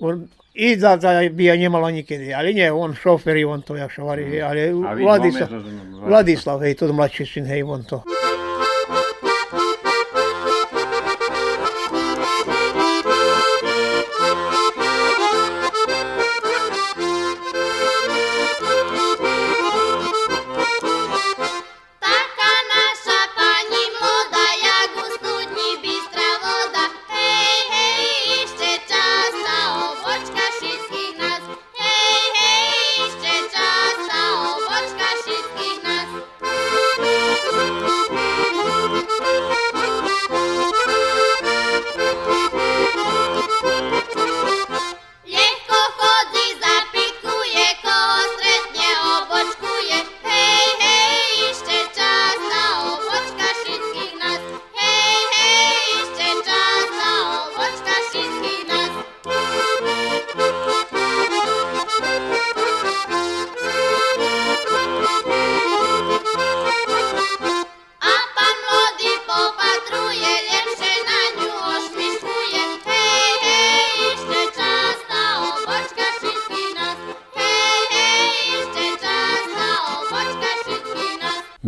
[0.00, 3.76] on, i da, da bi ja nemala nikedy, ali nie, on šofer i on to
[3.76, 5.48] jak šavari, hej, ali Vladislav,
[6.04, 8.02] Vladislav, hej, to mladší syn, hej, on to.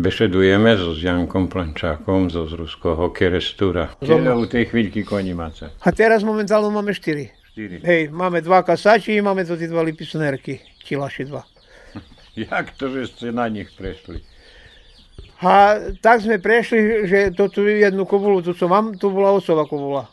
[0.04, 3.88] Bešedujeme so Jankom Plančákom zo ruského Kerestúra.
[4.04, 5.72] Keľa u tej chvíľky koni máte?
[5.80, 7.32] A teraz momentálno máme štyri.
[7.56, 7.80] Štyri.
[7.80, 11.48] Hej, máme dva kasači máme tu tí dva lipisnerky, čilaši dva.
[12.36, 14.20] Jak to, že ste na nich prešli?
[15.40, 19.64] A tak sme prešli, že to tu jednu kobulu, tu co mám, tu bola ocova
[19.64, 20.12] kobula.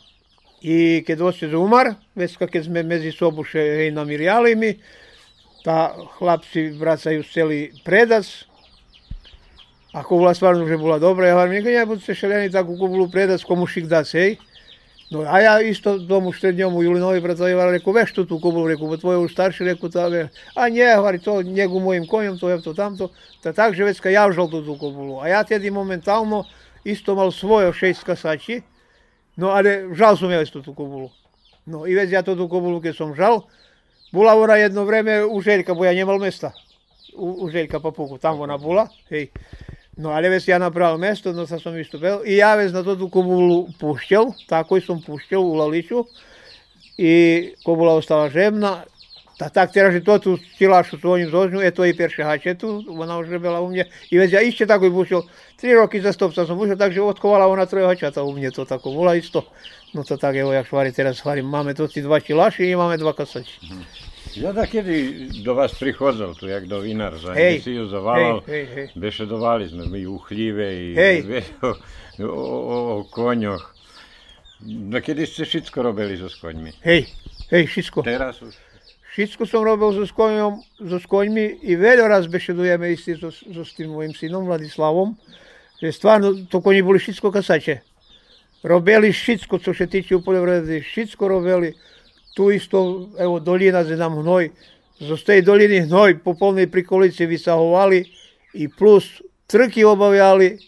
[0.64, 4.72] I keď otec umar, veska keď sme medzi sobu še hej namirjali mi,
[5.60, 8.24] ta chlapci vracajú celý predac,
[9.92, 13.66] a kobula stvarno že bola dobra, ja hovorím, neka nebudete šeljeni takú kobulu predac, komu
[13.66, 14.40] šik dac, hej.
[15.12, 18.88] No a ja isto domu štednjomu Julinovi bratovi var rekao, veš tu tu kobulu, rekao,
[18.88, 20.28] bo tvoje starši, rekao, ta, ve.
[20.56, 23.10] a nje, vari, to njegu mojim konjem, to je to tamto,
[23.42, 25.20] ta tak že vecka ja žal tu tu kobulu.
[25.20, 26.44] A ja tedy momentalno
[26.84, 28.62] isto mal svoje šest kasači,
[29.36, 31.10] no ale žal som ja isto tu kobulu.
[31.66, 33.44] No i već ja to tu kobulu keď som žal,
[34.12, 36.52] bola ona jedno vreme u Željka, bo ja nemal mesta.
[37.16, 39.28] U, u Željka Papuku, tam ona bola, hej.
[39.96, 42.96] No ale već ja napravil mesto, no sad sam istupil i ja već na to
[42.96, 45.02] tu kobulu pušćel, tako i sam
[45.38, 46.04] u Laliću
[46.98, 48.84] i kobula ostala žemna.
[49.38, 53.18] Ta tak teraz, že to tu stilašu svojim zožnju, je to i perše hačetu, ona
[53.18, 53.84] už rebela u mne.
[54.10, 55.22] I već ja išće tako i pušćel,
[55.56, 58.90] tri roky za stopca sam pušćel, takže odkovala ona troje hačata u mne, to tako
[58.90, 59.42] bola isto.
[59.92, 63.12] No to tak, jak švari teraz švarim, máme tu ti dva čilaši i máme dva
[63.12, 63.58] kasači.
[64.36, 68.64] Ja da kedy do vás prichádzal tu, jak do vinárza, Hej, si ju zavalal, hej,
[68.64, 68.86] hej, hej.
[68.96, 71.16] bešedovali sme my u chlíve i Hej.
[71.60, 71.76] o,
[72.24, 73.60] o, o, o koňoch.
[74.64, 76.80] No kedy ste všetko robili so s koňmi?
[76.80, 77.12] Hej,
[77.52, 78.08] hej, všetko.
[78.08, 78.56] Teraz už?
[79.12, 83.76] Všetko som robil so, skoňom, so skoňmi i veľa raz bešedujeme istý so, so s
[83.76, 85.12] tým mojim synom Vladislavom,
[85.76, 87.84] že stvarno to koni boli všetko kasače.
[88.64, 91.76] Robili všetko, čo sa týče poljoprivredy, všetko robili.
[92.34, 94.50] Tu isto, evo, dolina, že nám hnoj,
[95.02, 98.06] zo z tej doliny hnoj po polnej prikolici vysahovali
[98.54, 100.58] i plus trky obavljali.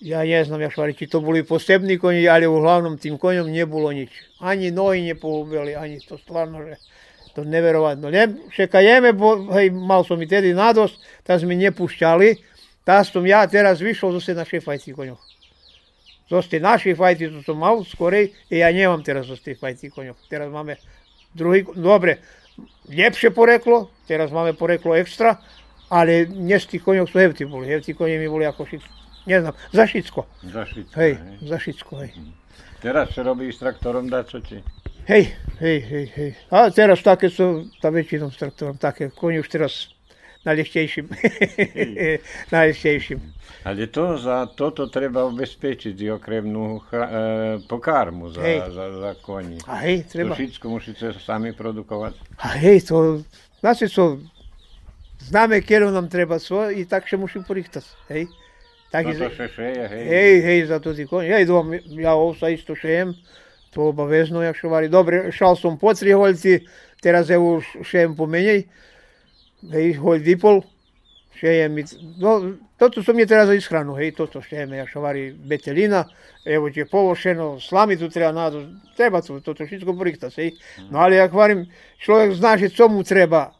[0.00, 3.66] Ja ne znam, ja švari, či to boli posebni konji, ali uglavnom tim konjom nije
[3.66, 4.10] bilo nič.
[4.38, 6.76] Ani noji ne polubili, ani to stvarno, že
[7.34, 8.10] to neverovatno.
[8.10, 12.36] Ne, šekajeme, bo hej, mal som i tedy nadost, ta sme ne pušťali,
[12.84, 15.20] ta som ja teraz vyšol zase na šefajci konjoch.
[16.26, 20.18] Zoste naši fajti, to som mal skorej, i ja nemam teraz zoste fajti konjoch.
[20.26, 20.74] Teraz máme
[21.34, 22.18] druhý, dobre,
[22.90, 25.38] ljepše poreklo, teraz máme poreklo ekstra,
[26.58, 27.70] z tých konjoch sú hevti boli.
[27.70, 28.82] Hevti konje mi boli ako šit,
[29.26, 30.26] ne znam, za šitsko.
[30.42, 31.36] Za všetko, Hej, hej.
[31.46, 32.10] za šitsko, hej.
[32.82, 34.66] Teraz čo robíš traktorom, dačo či?
[35.06, 35.30] Hej,
[35.62, 36.30] hej, hej, hej.
[36.50, 39.94] A teraz také sú, tá väčšinou s traktorom, také, koni už teraz
[40.46, 41.06] najľeštejším.
[41.10, 42.18] Hmm.
[42.54, 43.20] najľeštejším.
[43.66, 47.02] Ale to, za toto treba ubezpečiť okremnú e,
[47.66, 48.62] pokarmu za, hej.
[48.70, 49.58] za, za koní.
[49.66, 50.38] A hej, treba.
[50.38, 52.14] To všetko musíte sami produkovať.
[52.46, 53.26] A hej, to,
[53.58, 54.22] znači co,
[55.18, 58.30] zname kjerom nam treba svoje i tak še mušim porihtat, hej.
[58.94, 59.18] Tak iz...
[59.18, 60.04] še šeje, hej.
[60.14, 61.26] Hej, hej, za tudi konj.
[61.26, 63.16] Ja, idom, ja ovsa isto šejem,
[63.74, 64.70] to obavezno, jak še.
[64.86, 66.62] Dobre, šal som po Triholci,
[67.02, 68.68] teraz evo šejem po menjej
[69.72, 70.62] hej, hoľ vypol,
[71.36, 71.76] šejem,
[72.16, 76.08] no, toto som je teraz za ishranu, hej, toto šejeme, jak varí betelina,
[76.44, 80.56] evo je povošeno, slamicu treba nadu, treba to, toto všetko prichta hej.
[80.88, 81.68] No ale jak varím,
[82.00, 83.52] človek zná, že co mu treba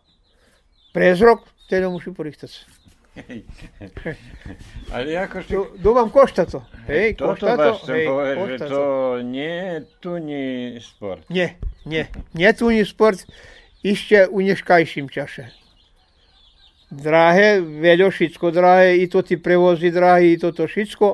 [0.97, 2.77] prezrok, teda musí porichtať.
[4.95, 5.57] Ale ako si...
[5.81, 6.61] Dúfam, košta to.
[6.85, 7.71] Hej, Toto košta to.
[7.81, 8.85] chcem Hej, povedať, že košta to
[9.25, 9.57] nie
[10.05, 10.45] tu ni
[10.85, 11.25] sport.
[11.33, 11.57] Nie,
[11.89, 12.05] nie.
[12.37, 13.25] Nie tu ni sport,
[13.81, 15.49] ešte u neškajším čaše.
[16.87, 21.07] Drahé, veľo všetko drahé, i to ti prevozi drahé, i toto všetko.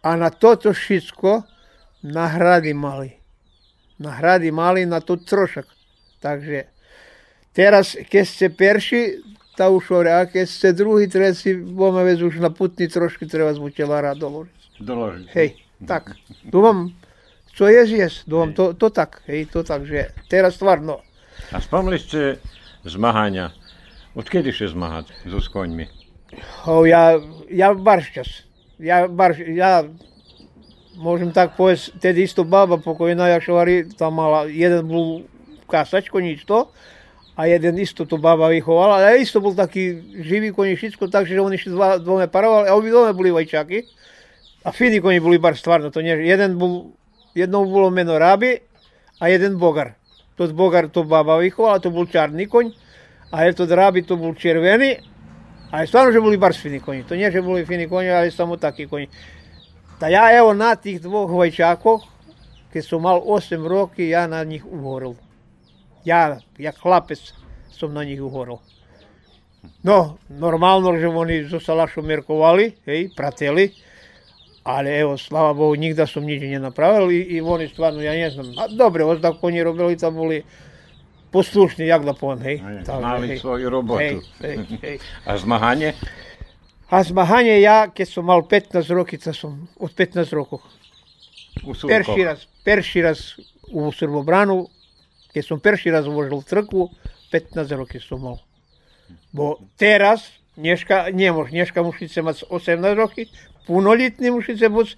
[0.00, 1.44] A na toto všetko
[2.08, 3.20] nahrady mali.
[4.00, 5.68] Nahrady mali na to trošak.
[6.24, 6.72] Takže
[7.52, 9.02] teraz, keď ste perši,
[9.68, 14.16] už hovorí, a keď ste druhý, tretí, budeme vec už na putný trošky treba zmutelára
[14.16, 14.80] doložiť.
[14.80, 15.26] Doložiť.
[15.36, 16.16] Hej, tak.
[16.48, 16.96] Dúfam,
[17.52, 21.04] co je dúfam, to, to tak, hej, to tak, že teraz tvárno.
[21.52, 22.40] A spomli ste
[24.10, 24.18] zmahania.
[24.18, 25.86] Odkedy ste zmahať so s koňmi?
[26.66, 27.18] O, ja,
[27.50, 28.46] ja baršťas.
[28.80, 29.84] Ja, barš, ja
[30.96, 32.44] môžem tak povedať, tedy isto
[32.80, 35.24] pokojná, jak šovari, tam mala jeden bol
[35.70, 36.68] kasačko, nič to,
[37.36, 41.38] a jeden isto to baba vychovala, ale isto bol taký živý koni, všetko tak, že
[41.56, 43.86] šli dva, dvome parovali, a obidvome boli vajčaky.
[44.60, 46.92] A fini koni boli bar stvarno, to nie, jeden bol,
[47.32, 48.60] jednou bolo meno Rabi,
[49.20, 49.96] a jeden Bogar.
[50.36, 52.72] To Bogar to baba vychovala, to bol čarný koň,
[53.30, 55.10] a je to Rabi to bol červený,
[55.70, 57.06] a stvarno, že boli bar fini koni.
[57.06, 59.06] To nie, že boli fini koni, ale samo takí koni.
[60.02, 62.02] Ta ja evo na tých dvoch vajčakoch,
[62.74, 65.14] keď som mal 8 roky, ja na nich uhoril.
[66.02, 67.22] Ja, jak chlapec,
[67.70, 68.58] som na nich uhoril.
[69.86, 73.70] No, normálno, že oni so Salašom merkovali, hej, prateli,
[74.64, 78.56] ale evo, slava Bohu, nikda som nič nenapravil i, i oni stvarno, ja ne znam,
[78.56, 80.40] a dobre, ozda koni robili, tam boli
[81.30, 82.56] poslušni, jak da poviem, hej.
[82.58, 83.38] Hej, Tak, Mali hej.
[83.38, 84.02] svoju robotu.
[84.02, 84.96] Hej, hej, hej.
[85.28, 85.94] A zmahanie?
[86.90, 90.58] A zmahanie ja, keď som mal 15 rokica som, od 15 rokov.
[91.62, 91.74] U
[92.26, 93.38] raz, perší raz
[93.70, 94.66] u Srbobranu,
[95.30, 96.90] keď som perší raz uložil crkvu,
[97.30, 98.38] 15 rokov som mal.
[99.30, 100.26] Bo teraz,
[100.58, 103.30] dneška nemôže, dneška musíte mať 18 roky,
[103.70, 104.88] punolitný musíte byť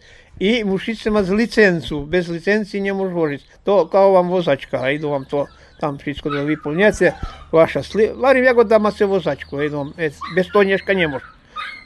[0.40, 2.08] i musíte mať licencu.
[2.08, 3.40] Bez licencii nemôžu vožiť.
[3.68, 5.44] To kao vám vozačka, a idú vám to
[5.82, 7.18] tam všetko da vyplňate,
[7.50, 8.14] vaša sli...
[8.14, 11.26] Varím, ako da máte vozačku, idú vám, e, bez toho dneška nemôže.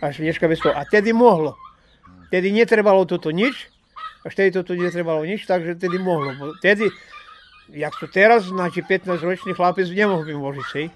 [0.04, 0.76] Až dneška bez toho.
[0.76, 1.56] A tedy mohlo.
[2.28, 3.72] Tedy netrebalo toto nič,
[4.20, 6.36] až tedy toto netrebalo nič, takže tedy mohlo.
[6.36, 6.92] Bo tedy,
[7.72, 10.86] jak to teraz, znači 15-ročný chlapec nemohol by vožiť, hej.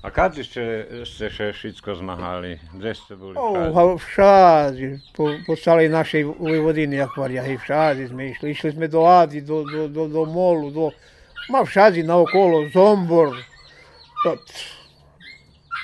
[0.00, 0.64] A kedy ste,
[1.04, 2.56] ste še všetko zmahali?
[2.72, 3.36] Kde ste boli?
[3.36, 8.56] O, všade, po, po celej našej Vojvodini, akvaria, hej, všade sme išli.
[8.56, 10.88] Išli sme do Adi, do, do, do, do Molu, do,
[11.50, 13.36] ma všade naokolo, Zombor,
[14.22, 14.36] to,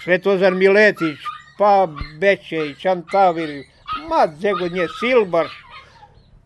[0.04, 1.18] Svetozar Miletić,
[1.58, 1.86] pa
[2.20, 3.64] Bečej, Čantavir,
[4.08, 5.50] ma gdje god nje, Silbaš,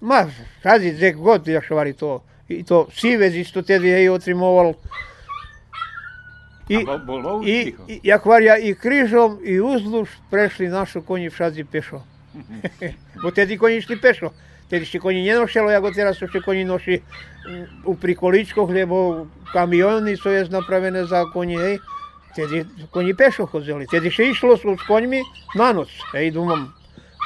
[0.00, 0.26] ma
[0.60, 2.22] všade gdje god, jak švari to.
[2.48, 4.74] I to Sivez isto tedy je otrimoval.
[6.68, 12.02] I, i jak varja i križom i uzduž prešli našu konji všadzi pešo.
[13.22, 14.30] Bo tedy konji išli pešo.
[14.70, 20.30] Vtedy ešte koni nenošelo, ako teraz ešte koni noši mm, pri kolíčkoch, lebo kamiony sú
[20.30, 21.82] je napravené za koni, hej.
[22.30, 22.62] Vtedy
[22.94, 23.90] koni pešo chodili.
[23.90, 25.26] Vtedy ešte išlo s, koňmi
[25.58, 26.70] na noc, hej, dúmam.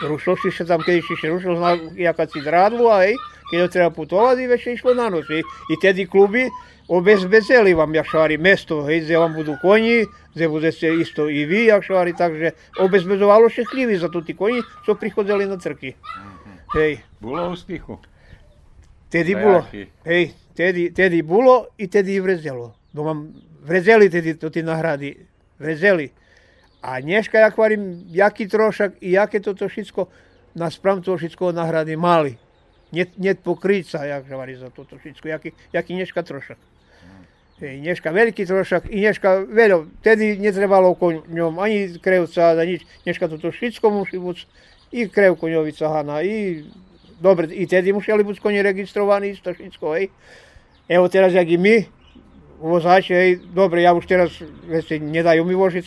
[0.01, 3.20] Rušilo si sa tam, keď ešte rušilo na jakáci drádlo, hej,
[3.53, 5.45] keď ho treba putovať, i ešte išlo na noc, hej.
[5.68, 6.49] I tedy kluby
[6.88, 12.16] obezbezeli vám jašari mesto, hej, gdje vam budu konji, gdje budete isto i vi jašari,
[12.16, 15.92] takže obezbezovalo šestljivi, zato ti konji su so prihodili na crkvi.
[16.75, 18.03] Hej, Bolo úspechu?
[19.07, 19.87] tedy jaki?
[20.05, 22.75] hej, tedy, tedy bilo i tedy vrezelo.
[22.91, 23.31] Domam,
[23.62, 25.14] vrezeli tedy to ti nahradi,
[25.59, 26.11] vrezeli.
[26.83, 30.11] A dneška, jak varim, jaki trošak i jaké toto všetko,
[30.59, 32.35] naspram to všetko nahrady mali.
[32.91, 36.59] Net, net pokryca, jak vari za toto všetko, jaký, jaký dneška trošak.
[37.62, 42.83] Hej, dneška veľký trošak i dneška veľo, tedy netrebalo oko ňom ani krevca, ani nič.
[43.07, 44.39] Dneška toto všetko musí byť
[44.95, 46.62] i krev koňovica hana, i
[47.18, 50.14] dobre, i tedy museli byť koni registrovaní, isto všetko, hej.
[50.86, 51.76] Evo teraz, jak i my,
[52.62, 54.38] vozači, hej, dobre, ja už teraz,
[54.70, 55.86] veci, nedajú mi vožiť.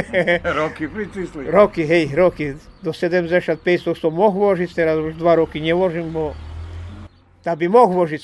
[0.60, 1.48] Roky pritisli.
[1.48, 3.64] roky, hej, roky, do 75
[3.96, 6.36] som mohol vožiť, teraz už 2 roky nevožím, bo
[7.40, 8.22] da by mohol vožiť,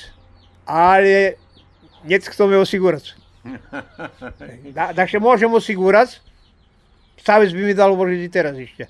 [0.68, 1.40] ale
[2.04, 3.16] nic kto mi osigurať.
[4.76, 6.20] Da, takže môžem osigurať,
[7.20, 8.88] Savez by mi dal vožiť i teraz ešte.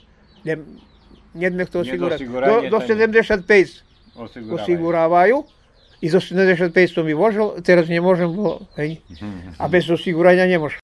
[1.35, 2.19] Me kto osigurať.
[2.19, 3.87] Do, osiguranie do tam- 75
[4.51, 5.47] Osigurávajú.
[6.01, 9.05] I za 75 som mi vožil, teraz nemôžem, bo, hej.
[9.61, 10.81] A bez osigurania nemôžem.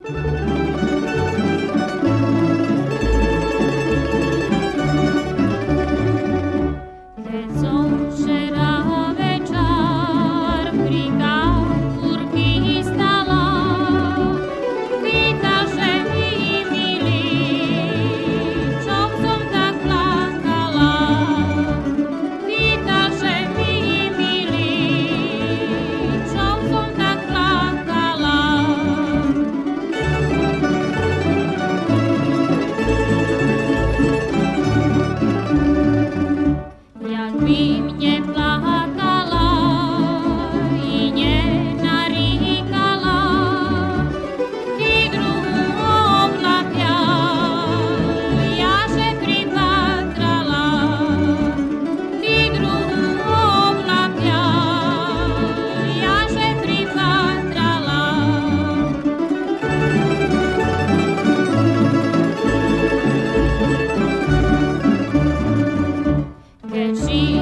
[66.76, 67.35] Keď si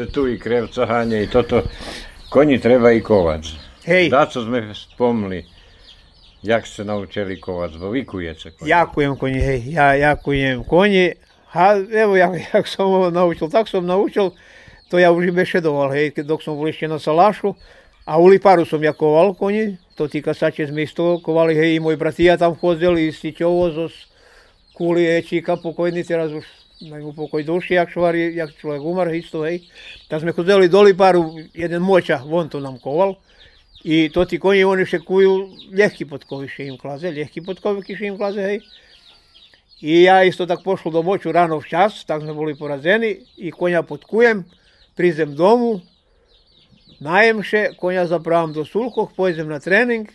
[0.00, 1.60] Ste tu i krevcahanie, i toto.
[2.32, 3.44] Koni treba i kovac.
[3.84, 5.44] Hej, Da, co sme spomli,
[6.42, 8.70] jak ste naučili kovac, bo vykujete koni.
[8.70, 11.12] jakujem konji, hej, ja jakujem konji.
[11.52, 14.32] A evo, jak, jak som ho naučil, tak som naučil,
[14.88, 17.52] to ja už i bešedoval, hej, dok som bol ešte na Salašu.
[18.08, 22.00] A u Liparu som jakoval konji, to tí kasače sme isto kovali, hej, i môj
[22.00, 23.92] bratia tam chodili, i Stičovo zo
[24.72, 29.68] Kuli Ečíka, pokojný, teraz už majú pokoj duši, jak švari, jak človek umar, isto, hej.
[30.08, 33.20] Tak sme chodili do Liparu, jeden moča, von to nám koval.
[33.84, 37.96] I to ti konji, oni še kuju ljehki potkovi še im klaze, ljehki potkovi ki
[37.96, 38.60] še im klaze, hej.
[39.80, 43.50] I ja isto tak pošlo do moću rano v čas, tak smo boli porazeni i
[43.50, 44.44] konja potkujem,
[44.96, 45.80] prizem domu,
[47.00, 50.08] najem še, konja zapravam do sulkoh, pojdem na trening,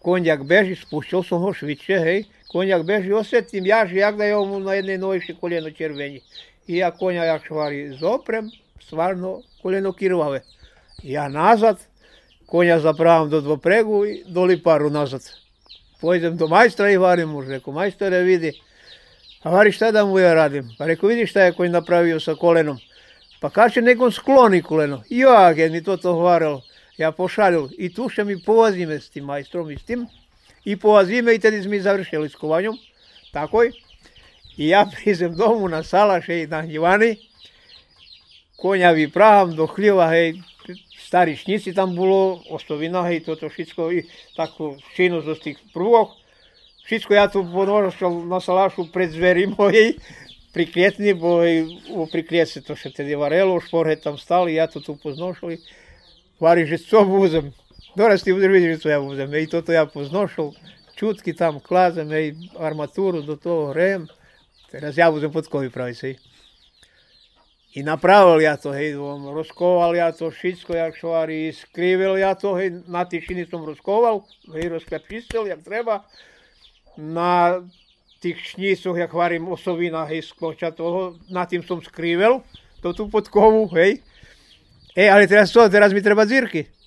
[0.00, 4.60] konjak beži, spušćol sam ho šviće, hej, konjak beži, osjetim jaž, jak da je mu
[4.60, 6.20] na jednej noji še koljeno červenji.
[6.66, 8.50] I ja konja jak švari zoprem,
[8.80, 10.42] stvarno koljeno kirvave.
[11.02, 11.78] Ja nazad,
[12.46, 15.22] konja zapravam do dvopregu i do liparu nazad.
[16.00, 18.52] Pojdem do majstra i varim mu, reko, majstore vidi,
[19.42, 20.74] a vari šta da mu ja radim?
[20.78, 22.78] Pa reko, vidi šta je konj napravio sa kolenom.
[23.40, 25.02] Pa kaže, nekom skloni koleno.
[25.10, 26.62] Ja, mi to to hvaralo,
[26.96, 27.70] ja pošalju.
[27.78, 30.06] I tu še mi povazime s tim majstrom i s tim.
[30.64, 32.78] I povazime i tada smo i završili s kovanjom.
[33.32, 33.72] Tako je.
[34.56, 37.16] I ja prizem domu na salaše i na njivani.
[38.56, 40.34] Konja vypravam do hljeva, hej,
[40.98, 44.04] stari šnici tam bilo, ostovina, hej, toto všetko, i
[44.36, 46.14] takú činnosť z tých prúhoch.
[46.84, 49.96] Všetko ja tu ponošal na salašu pred zveri mojej,
[50.52, 54.68] pri klietni, bo hej, u pri klietce to še tedy varelo, šporhe tam stali, ja
[54.70, 54.78] to
[57.92, 57.98] i co vuzem.
[57.98, 60.52] Doraz ti budeš vidieť, že co ja ja poznošal,
[60.96, 64.08] čutky tam klazem, hej, armatúru do toho hrejem.
[64.70, 66.16] Teraz ja budem podkovi praviť, hej.
[67.72, 72.52] I napravil ja to, hej, on rozkoval ja to všetko, jak švari, skrivil ja to,
[72.56, 76.04] hej, na tie šiny som rozkoval, hej, rozklepčistil, jak treba.
[76.96, 77.64] Na
[78.20, 82.44] tých šnícoch, jak varím osovina, hej, skloča toho, na tým som skrivel,
[82.84, 84.04] to tu podkovu, hej.
[84.92, 86.81] Ej, ale teraz co, teraz mi treba dzírky.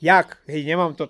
[0.00, 0.38] Jak?
[0.46, 1.08] Hej, nemám to.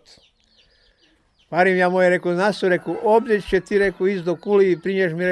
[1.49, 5.25] Varím ja moje, reku, nasu, reku, obdeče ti, reku, ísť do kuli i prineš mi,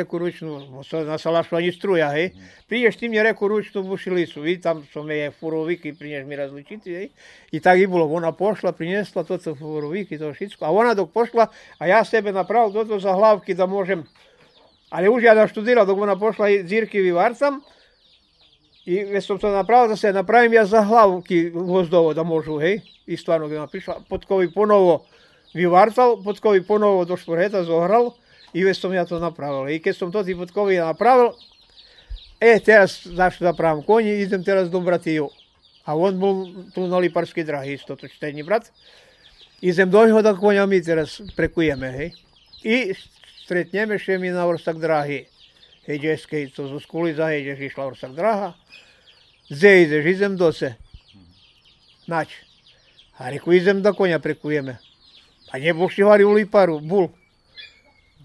[0.49, 2.33] no, sa- na salašu ani struja, hej.
[2.69, 7.07] Prineš ti mi, reku, ručnú bušilicu, i tam som je furoviky, prineš mi različiti, hej.
[7.53, 11.53] I tak i bolo, ona pošla, prinesla toto furoviky, to všetko, a ona dok pošla,
[11.77, 14.09] a ja sebe napravil toto za hlavky, da môžem,
[14.89, 17.61] ale už ja naštudiral, dok ona pošla i dzírky vyvarcam,
[18.87, 22.81] i već sam to napravio da se napravim ja za hlavky gvozdovo da môžu, hej.
[23.07, 25.05] I stvarno, keď ona prišla, potkovi ponovo
[25.55, 28.15] vyvarcal, potkovi ponovo do šporheta zohral
[28.57, 29.69] I već som ja to napravil.
[29.69, 31.37] I keď som to ti podkovi napravil,
[32.41, 35.29] e, teraz znaš da pravim konji, idem teraz do bratiju.
[35.85, 38.73] A on bol tu na Liparskej drahi, isto to čtení brat.
[39.61, 42.13] Idem do jeho da konja mi teraz prekujeme, hej.
[42.65, 42.97] I
[45.87, 48.53] Hej, džeskej, to zo skuli zajedeš, išla orsak draha.
[49.49, 50.75] Зе ideš, idem do se.
[52.07, 52.35] Nač.
[53.19, 54.79] A reku, idem da konja prekujeme.
[55.55, 57.07] A nebol še vari u Liparu, bul.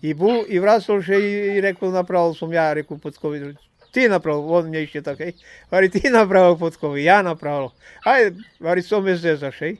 [0.01, 3.53] I bul, i vracol še i, i rekao, napravil som ja, reku, podkovi.
[3.93, 5.37] Ti napravil, on mne ešte tak, hej.
[5.69, 7.69] Vari, ti napravil podkovi, ja napravil.
[8.09, 9.77] Ajde, vari, co me zezaš, hej.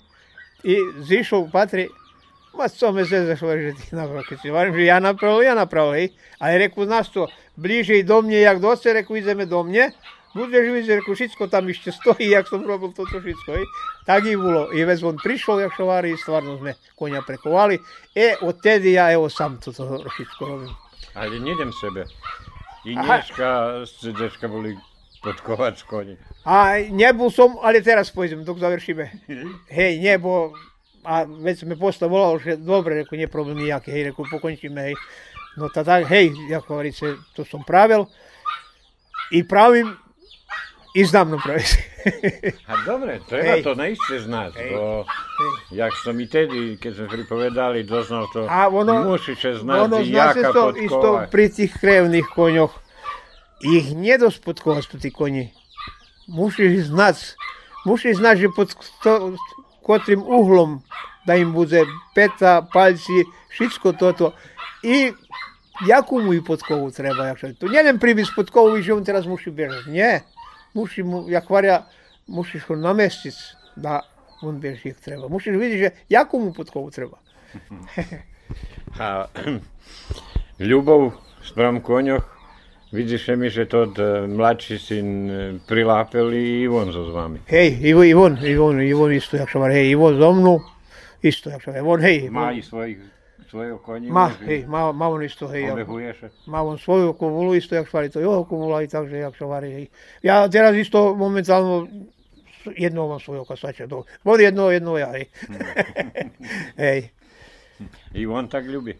[2.52, 4.24] I zišao, patri, ma co me zezaš, vari, že ti napravil.
[4.28, 6.08] Keď si varim, že ja napravil, ja napravil, hej.
[6.39, 9.91] Ale reku, znaš to, bliže i do mne, jak do se, reku, ideme do mne.
[10.32, 13.66] Budeš vidieť, reku, všetko tam ešte stojí, jak som robil toto všetko, hej.
[14.08, 14.72] Tak i bolo.
[14.72, 17.80] I vec on prišiel, jak šovári, stvarno sme konia prekovali.
[18.16, 20.72] E, odtedy ja, evo, sam toto všetko robím.
[21.16, 22.08] Ale nedem sebe.
[22.88, 23.22] I Aha.
[23.22, 23.49] Neška
[23.86, 24.74] s CDčka boli
[25.22, 26.16] podkovať koni.
[26.49, 29.30] A nebol som, ale teraz pôjdem, dok završíme.
[29.70, 30.58] Hej, nebo,
[31.04, 34.95] a već me posle volalo, že dobre, reku, nije problem nijaki, hej, reku, pokončíme, hej.
[35.58, 38.06] No ta tak, hej, jak hovorí se, to som pravil.
[39.32, 39.97] I pravim,
[40.95, 41.78] i znam napraviti.
[42.68, 43.64] A dobre, treba Hej.
[43.64, 44.70] to naiste znať, Hej.
[44.76, 45.06] bo
[45.72, 50.34] jak som i tedy, keď sme pripovedali, doznal to, A ono- musíš znať, ono zna
[50.34, 52.74] se jaka to isto pri tih krevnih konjoh.
[53.62, 53.93] Ih
[54.45, 55.54] podkovati su ti konji.
[56.28, 57.16] Mušiš znat,
[57.86, 59.38] mušiš znat že pod sto,
[59.92, 60.80] kotrim uhlom
[61.26, 61.84] da im bude
[62.16, 64.34] peta, palci, všetko toto.
[64.84, 65.14] I
[65.88, 67.28] jaku mu i podkovu treba.
[67.28, 69.89] Jak še- to njedem pribit s podkovu i že on teraz muši bježati.
[69.89, 70.22] Nie.
[70.74, 71.86] Muši mu, jak varja,
[72.28, 73.36] mušiš ho namestit
[73.76, 74.02] da
[74.42, 75.28] on bježi jak treba.
[75.30, 77.18] Mušiš vidjeti že jaku mu podkovu treba.
[79.00, 79.26] A
[80.60, 81.14] ľubov
[81.44, 82.26] spram konjoch,
[82.92, 87.39] Vidiš, mi še to e, mlači sin e, prilapel i Ivon za zvami.
[87.48, 90.58] Hej, Ivo, Ivon, Ivon, Ivon isto, jak sam hej, Ivon za mnu,
[91.24, 92.18] isto, jak sam, Ivon, hej.
[92.26, 92.34] Ivon.
[92.36, 92.98] Ma i svojih,
[93.50, 94.12] svoje konji.
[94.12, 95.70] Ma, hej, ma, ma on isto, hej.
[95.72, 96.30] Obehuješe.
[96.52, 99.88] Ma on svoju kovulu isto, jak švari, to je komula i takže, jak švari, hej.
[100.24, 101.88] Ja teraz isto momentalno
[102.76, 104.04] jedno vam svoju kasače do.
[104.24, 105.26] Vodi jedno, jedno ja, hej.
[106.84, 107.08] hej.
[108.14, 109.00] Ivon tak ljubi.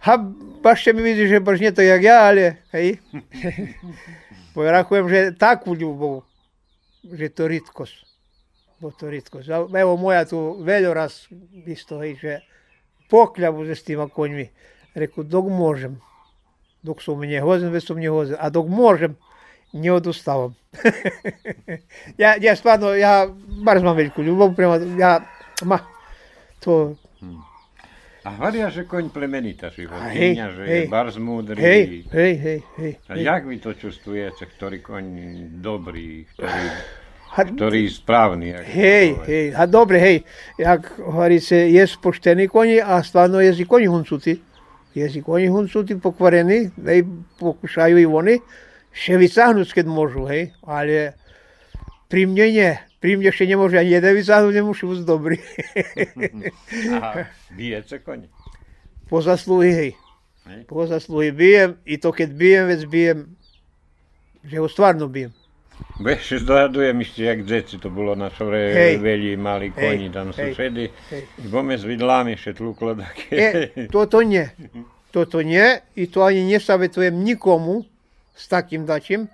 [0.00, 0.16] Ha,
[0.62, 2.96] baš će mi vidi, že baš nije to jak ja, ali, hej.
[4.54, 6.20] Povjerakujem, že takvu ljubav,
[7.12, 7.90] že to ritkos.
[8.80, 9.48] Bo to ritkos.
[9.78, 11.28] Evo moja tu veljoraz
[11.66, 12.40] isto, hej, že
[13.10, 14.48] pokljavu se s tima konjmi.
[14.94, 16.00] Reku, dok možem,
[16.82, 19.16] dok su mi nje hozen, već su mi nje hozen, a dok možem,
[19.72, 20.56] ne odustavam.
[22.22, 23.28] ja, ja stvarno, ja
[23.64, 25.20] bar znam veliku ljubav prema, ja,
[25.62, 25.78] ma,
[26.60, 26.96] to,
[28.20, 30.84] A hovoria, že koň plemenita A Číňa, že hej.
[30.84, 31.56] je barz múdry.
[31.56, 32.92] hej, hej, hej, hej.
[33.08, 33.24] A hej.
[33.24, 35.04] jak vy to čustujete, ktorý koň
[35.64, 36.60] dobrý, ktorý,
[37.30, 38.58] Ha, ktorý správny?
[38.66, 40.16] Hej, hej, a dobre, hej,
[40.58, 44.34] jak hovorí se, je poštení koni a stvarno je i koni huncuti.
[44.92, 47.06] Je i koni huncuti pokvarení, hej,
[47.38, 48.36] pokušaju i oni,
[48.90, 51.14] še vysáhnuť, keď môžu, hej, ale
[52.10, 52.72] pri mne nie.
[53.00, 55.40] Pri mne ešte nemôže ani jeden vysáhnuť, nemusí byť dobrý.
[57.00, 57.24] A
[57.56, 58.28] bijete koň?
[59.10, 59.92] po zasluhy, hej.
[60.46, 60.62] Hej.
[60.70, 63.18] Po zasluhy bijem i to keď bijem, vec bijem,
[64.46, 65.34] že ho stvarno bijem.
[65.98, 68.94] Bo ešte zdohadujem ešte, jak deti to bolo na čore Hej.
[69.00, 71.24] veli mali koni, tam hej, hej.
[71.40, 73.32] I bome s vidlami tluklo také.
[73.32, 74.44] E, toto nie.
[75.08, 77.82] Toto nie i to ani nesavetujem nikomu
[78.36, 79.26] s takým dačím,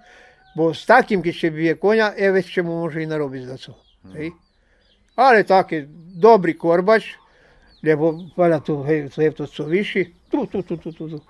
[0.57, 3.77] bo s takým, keď še bije konia, e već čemu može i narobiť za co.
[4.17, 4.33] Hej.
[5.17, 5.85] Ale také
[6.17, 7.13] dobrý korbač,
[7.85, 11.21] lebo valjda tu, hej, to je to co vyši, tu, tu, tu, tu, tu, tu.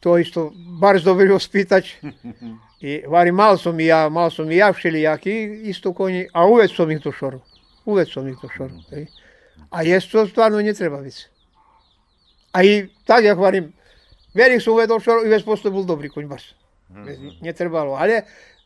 [0.00, 1.98] To isto, bar dobrý spýtač.
[2.80, 6.76] I vari mal som i ja, mal som i ja všelijaki isto konji, a uveć
[6.76, 7.40] som ih to šoru.
[7.84, 8.78] Uveć som ih to šoru.
[8.90, 9.06] Hej.
[9.70, 11.28] A jest to stvarno ne treba vic.
[12.52, 13.72] A i tak jak varim,
[14.34, 16.54] velik sam uvedol šoru i već posto bol dobri konj baš.
[17.40, 17.94] Ne trebalo.
[17.94, 18.22] Ale,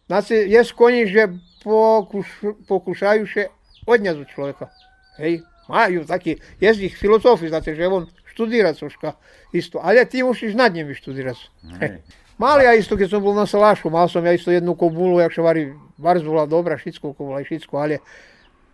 [0.07, 1.29] znači, jest konji, že
[1.65, 2.29] pokuš,
[2.69, 3.49] pokušaju še
[3.87, 4.71] odnjazu človeka.
[5.17, 9.13] Hej, maju taki, jest ih filozofi, znate, že on študira troška
[9.53, 9.81] isto.
[9.83, 11.49] Ale ti mušiš nad njim študirati.
[11.81, 12.01] Hej.
[12.39, 15.31] Mali ja isto, keď som bol na Salašu, mal som ja isto jednu kobulu, jak
[15.31, 15.71] še vari,
[16.03, 18.01] barz bola dobra, šitsko kobola i šitsko, ale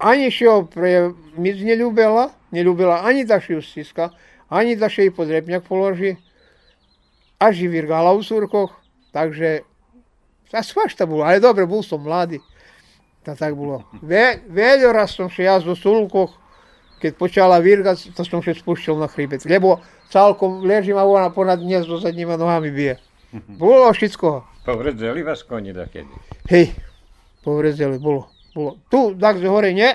[0.00, 4.08] ani še ho pre mic neľúbila, neľúbila ani da še ju stiska,
[4.48, 6.16] ani da še i pod repňak položi,
[7.36, 8.79] až i virgala u surkoch,
[9.10, 9.62] takže
[10.50, 12.42] a svašta bolo, ale dobre, bol som mladý,
[13.22, 13.86] da tak bolo.
[14.02, 16.34] Ve, veľo raz som še ja zo sulkoch,
[16.98, 19.40] keď počala virgať, to som še spúšťal na chríbec.
[19.46, 19.78] Lebo
[20.10, 22.98] celkom ležím a ona ponad gnezdo zadnýma nohami bije.
[23.46, 24.42] Bolo všetko.
[24.66, 26.10] Povredzeli vás koni dakedy?
[26.50, 26.74] Hej,
[27.46, 28.26] povredzeli, bolo.
[28.50, 28.82] bolo.
[28.90, 29.88] Tu, takže hore nie,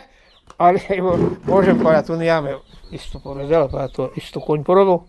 [0.56, 1.20] ale evo,
[1.52, 2.64] môžem povedať, tu nejame
[2.96, 5.04] isto povredzeli, pa to isto koň porobil.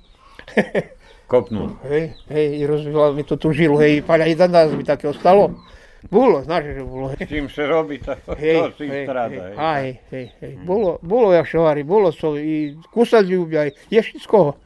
[1.27, 1.75] Kopnul.
[1.91, 5.11] Hej, hej, i rozvíjala mi to tu žilu, hej, paľa i dan danas mi také
[5.11, 5.59] ostalo.
[6.07, 7.11] Bolo, znaš, že bolo.
[7.19, 9.35] S čím se robí, to, Hej, to si hej, strada.
[9.35, 9.91] hej, hej.
[10.11, 10.53] hej, hej.
[10.63, 14.66] Bolo, bolo jak šovári, bolo so i kusať ľubia, je všetko.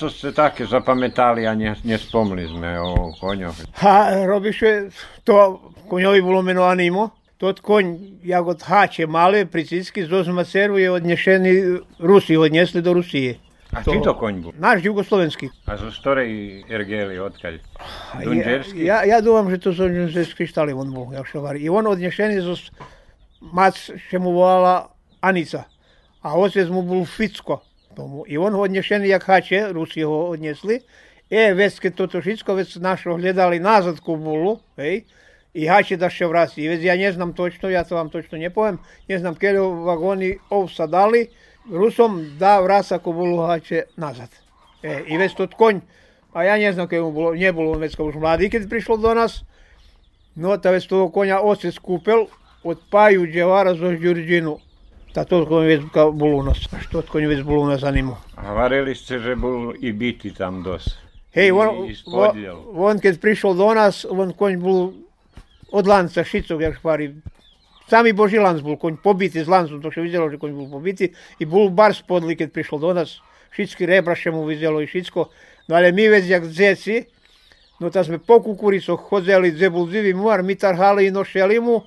[0.00, 3.76] co ste také zapamätali a ne, nespomli sme o koňoch?
[3.76, 4.88] Ha, robiše,
[5.20, 7.12] to konjovi bolo meno Animo.
[7.36, 11.52] Тот конь, як от хаче мали, прицицьки, з Озмацеру je odnešeni
[12.00, 13.36] Rusi, odnesli do Rusije.
[13.76, 14.52] A či to koň bol?
[14.56, 15.52] Naš jugoslovenski.
[15.68, 17.60] A zo ktorej ergeli, odkiaľ?
[18.16, 18.80] Ja, Dunđerski?
[18.80, 21.60] ja, ja думам, že to su dunđerski štali on bol, jak šovari.
[21.60, 22.72] I on odnešeni zo s-
[23.52, 24.88] mac, še mu volala
[25.20, 25.68] Anica.
[26.22, 27.60] A otec mu bol Ficko.
[27.95, 28.23] Tomu.
[28.27, 30.79] I on ho odnešeni jak hače, Rusi ho odnesli.
[31.29, 35.03] E, već kad toto všetko već našo gledali nazad ku bulu, hej,
[35.53, 36.63] i hače da še vrati.
[36.63, 39.59] I već ja ne znam točno, ja to vam točno ne povem, ne znam kje
[39.59, 41.27] vagoni ovsa dali,
[41.71, 44.29] Rusom da vrasa ku bulu hače nazad.
[44.83, 45.79] E, I već tot konj,
[46.33, 49.43] a ja ne znam kje mu bilo, ne kao už mladi kad prišlo do nas,
[50.35, 52.25] no ta već toho konja oce skupil,
[52.63, 54.59] od Paju Dževara zo Đurđinu.
[55.13, 56.13] Ta to konj već kao
[56.45, 58.17] nas, što konj već bol u nas zanimao.
[58.47, 60.87] Hovorili ste, že bol i biti tam dos.
[61.33, 61.69] Hej, on,
[62.75, 64.91] on, kad prišao do nas, on konj bol
[65.71, 67.13] od lanca šicog, jak špari.
[67.89, 71.11] Sami Boži lanc bol, konj pobiti z lancom, to še vidjelo, že konj bol pobiti.
[71.39, 73.17] I bol bar spodli kad prišao do nas.
[73.51, 75.27] Šitski rebra še mu vidjelo i šitsko.
[75.67, 77.03] No ale mi već jak dzeci,
[77.79, 81.81] no ta sme po kukurico hodzeli, dze bol zivi muar, mi tarhali i nošeli mu.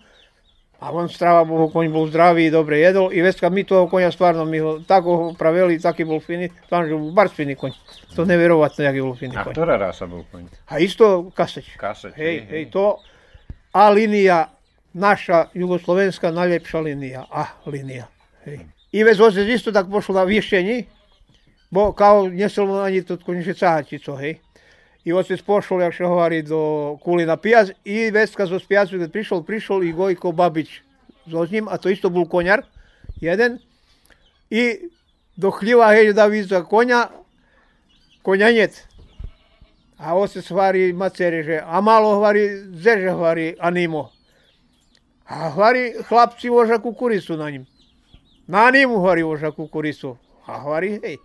[0.85, 3.09] A on strava Bohu, konj bol zdravý i dobre jedol.
[3.13, 6.51] I već kad mi toho konja stvarno mi ho tako ho praveli, taki bol fini,
[6.67, 7.73] stvarno že bol bar fini konj.
[8.17, 9.57] To nevjerovatno jak je bol fini A konj.
[9.57, 10.45] ktorá rasa bol koň?
[10.69, 11.73] A isto Kaseć.
[11.81, 13.01] Kaseć, Hej, hej, hej, to
[13.73, 14.53] A linija,
[14.93, 18.07] naša jugoslovenska najljepša linija, A linija.
[18.45, 18.61] Hej.
[18.93, 20.85] I već ozir isto tak pošlo na višenji,
[21.71, 24.37] bo kao njeselo ani to konjiše cahačico, hej.
[25.05, 28.99] I otec pošao, jak še hovari, do kuli na pijac i već kad zo pijacu
[28.99, 30.81] kad prišao, prišao i Gojko Babić
[31.27, 32.63] s njim, a to isto bol konjar,
[33.21, 33.59] jeden.
[34.51, 34.89] I
[35.37, 37.09] do hljiva, hej, da viza konja,
[38.23, 38.87] konjanjet.
[39.99, 44.11] A otec hovorí maceri, že a malo hovorí, zeže hovorí animo.
[45.25, 47.65] A hovorí, chlapci voža kukuricu na ním.
[48.49, 50.19] Na animu hovorí voža kukuricu.
[50.47, 51.17] A hovorí, hej,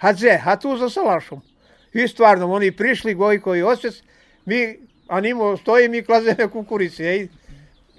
[0.00, 1.42] a dze, a tu za salašom.
[1.94, 4.02] I stvarno, oni prišli, Gojko i otec,
[4.46, 4.76] mi
[5.08, 7.28] animo stoji, mi klazeme kukurici, hej.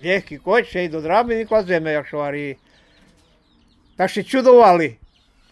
[0.03, 2.55] Ljehki koč, hej, do drabe, mi klazeme, jak šovari.
[3.97, 4.97] Tak še čudovali.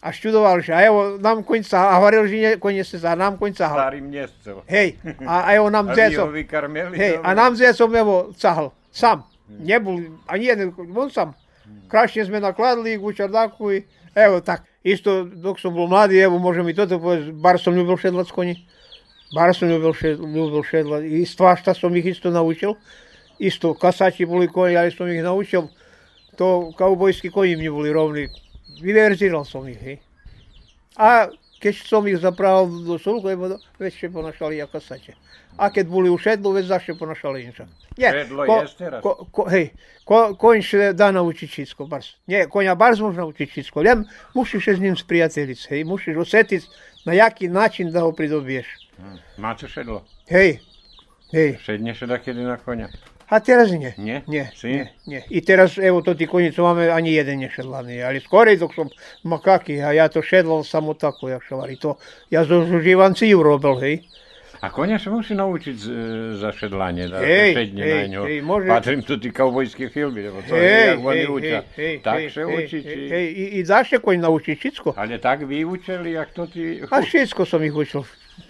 [0.04, 1.16] a študoval, že a evo
[1.48, 3.78] koň sahal, a hovoril, že nie, koň se nám koň sahal.
[3.80, 4.56] Starým městcem.
[4.68, 6.98] Hej, a, a evo A dzecom, vykarmili?
[7.00, 9.24] hej, a nám dzecom evo sahal, sám.
[9.48, 11.32] Nebol ani jeden, on sám.
[11.88, 14.68] Krašne sme nakladli u čardaku i evo tak.
[14.84, 18.60] Isto dok som bol mladý, evo môžem i toto povedať, bar som ľúbil šedlať koni.
[19.32, 21.02] Bar som ľúbil, šed, ľúbil šedlať.
[21.08, 22.76] I stvašta som ich isto naučil.
[23.40, 25.72] Isto, kasači boli koni, ale som ich naučil.
[26.36, 28.28] To kaubojskí koni mi boli rovní.
[28.84, 29.98] Vyverziral som ich, hej.
[31.00, 31.32] A
[31.64, 35.16] keď som ich zapravil do sulku, evo, već še ponašali ja kasače.
[35.56, 37.68] A keď boli u šedlu, već zaše ponašali inša.
[37.96, 38.56] Nie, Šedlo ko,
[39.00, 39.70] ko, ko, hej,
[40.04, 42.18] ko, konj še da naučiť všetko, bars.
[42.28, 44.04] Nie, konja bars može naučiť všetko, len
[44.36, 46.68] musíš se s ním spriateliť, hej, musíš osetiť,
[47.08, 48.68] na jaký način da ho pridobiješ.
[49.38, 50.04] Máte šedlo?
[50.28, 50.60] Hej,
[51.32, 51.56] hej.
[51.64, 52.92] Šedneš da kedy na konia?
[53.34, 53.98] A teraz nie.
[53.98, 54.22] Nie?
[54.30, 54.70] Nie, Si?
[54.70, 55.22] nie, nie.
[55.34, 58.06] I teraz, evo, to ti konji, co máme, ani jeden nešedlaný.
[58.06, 58.94] Ale skorej, dok som
[59.26, 61.82] makaki, a ja to šedlal samo tako, jak šavari.
[61.82, 61.98] To,
[62.30, 63.96] ja zo živanciju robil, hej.
[64.62, 65.86] A konia sa musí naučiť z,
[66.40, 68.22] za šedlanie, da Hej, šedne hej, na ňo.
[68.24, 71.60] hej, môže- Patrím tu tí kaubojské filmy, lebo to je, jak oni učia.
[72.00, 72.78] tak hej, či...
[72.86, 74.90] hej, i, i zaše koň naučiť všetko.
[74.96, 76.80] Ale tak vyučili, jak to ty...
[76.80, 78.08] A všetko som ich učil.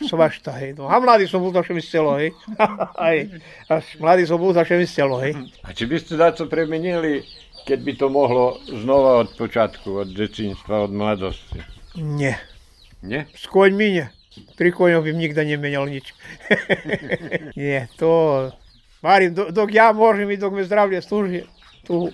[0.08, 0.76] Svašta, hej.
[0.78, 0.92] No.
[0.92, 2.36] A mladý som bol, tak mi stelo, hej.
[3.06, 3.40] hej.
[3.70, 5.34] A mladý som bol, tak mi stelo, hej.
[5.64, 7.24] A či by ste daco premenili,
[7.64, 11.60] keď by to mohlo znova od počiatku, od decinstva, od mladosti?
[11.96, 12.40] Nie.
[13.04, 13.28] Nie?
[13.36, 14.08] S koňmi nie.
[14.58, 16.16] Pri koňoch by nikda nemenil nič.
[17.60, 18.50] nie, to...
[19.04, 21.42] Marím, do, dok ja môžem i dok me zdravlje slúži,
[21.84, 22.08] tu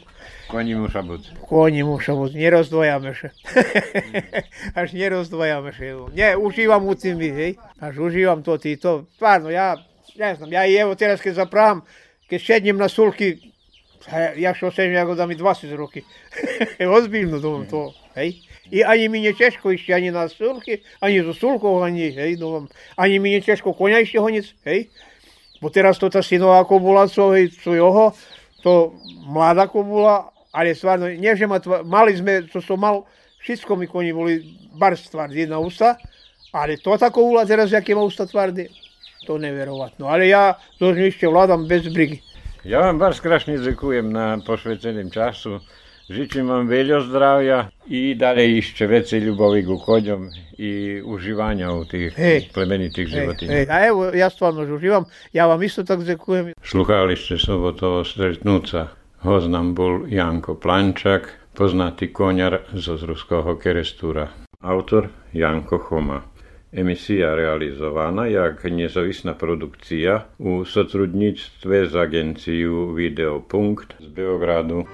[0.50, 1.46] Koní musia byť.
[1.46, 3.30] Koní musia byť, nerozdvojame sa.
[3.30, 4.82] Hmm.
[4.82, 6.10] Až nerozdvojame sa.
[6.10, 7.54] Nie, užívam u byť, hej.
[7.78, 9.06] Až užívam to, ty to.
[9.14, 9.78] Stvarno, ja,
[10.18, 11.86] ne znam, ja i teraz keď zapravam,
[12.26, 13.54] keď šednjem na sulki,
[14.36, 16.02] ja što sežem, ja go dam i 20 ruki.
[16.98, 18.42] Ozbiljno domam to, hej.
[18.72, 22.68] I ani mi nie ciężko iść ani na sulki, ani z sulką, ani, hej, domam.
[22.98, 24.90] Ani mi nie ciężko konia iść gonić, hej.
[25.62, 28.14] Bo teraz to ta synová kobula, co, hej, co jeho,
[28.64, 28.94] to
[29.28, 33.06] mladá kobula ali stvarno nježema, mali sme, to su malo,
[33.40, 34.44] všetko mi koni voli,
[34.74, 35.96] bar stvar jedna usta,
[36.52, 38.68] ali to tako ulaze raz jak ima usta tvardi,
[39.28, 40.08] to neverovatno.
[40.08, 42.22] Ali ja dožnišće vladam bez brigi.
[42.64, 45.60] Ja vam bar skrašni zekujem na posvećenim času.
[46.10, 52.54] Žičim vam veljo zdravja i dalje išće veće ljubavi gukoljom i uživanja u tih hey,
[52.54, 53.54] plemenitih životinja.
[53.54, 53.72] Hey, hey.
[53.72, 56.54] A evo, ja stvarno uživam, ja vam isto tako zekujem.
[56.64, 58.88] Šluhali ste sobotovo sretnuca.
[59.20, 64.32] Hoznam bol Janko Plančak, poznatý koniar zo Zruského kerestúra.
[64.64, 66.24] Autor Janko Choma.
[66.72, 74.88] Emisja realizowana jak niezawisna produkcja u sotrudnictwie z agencją Videopunkt z Beogradu.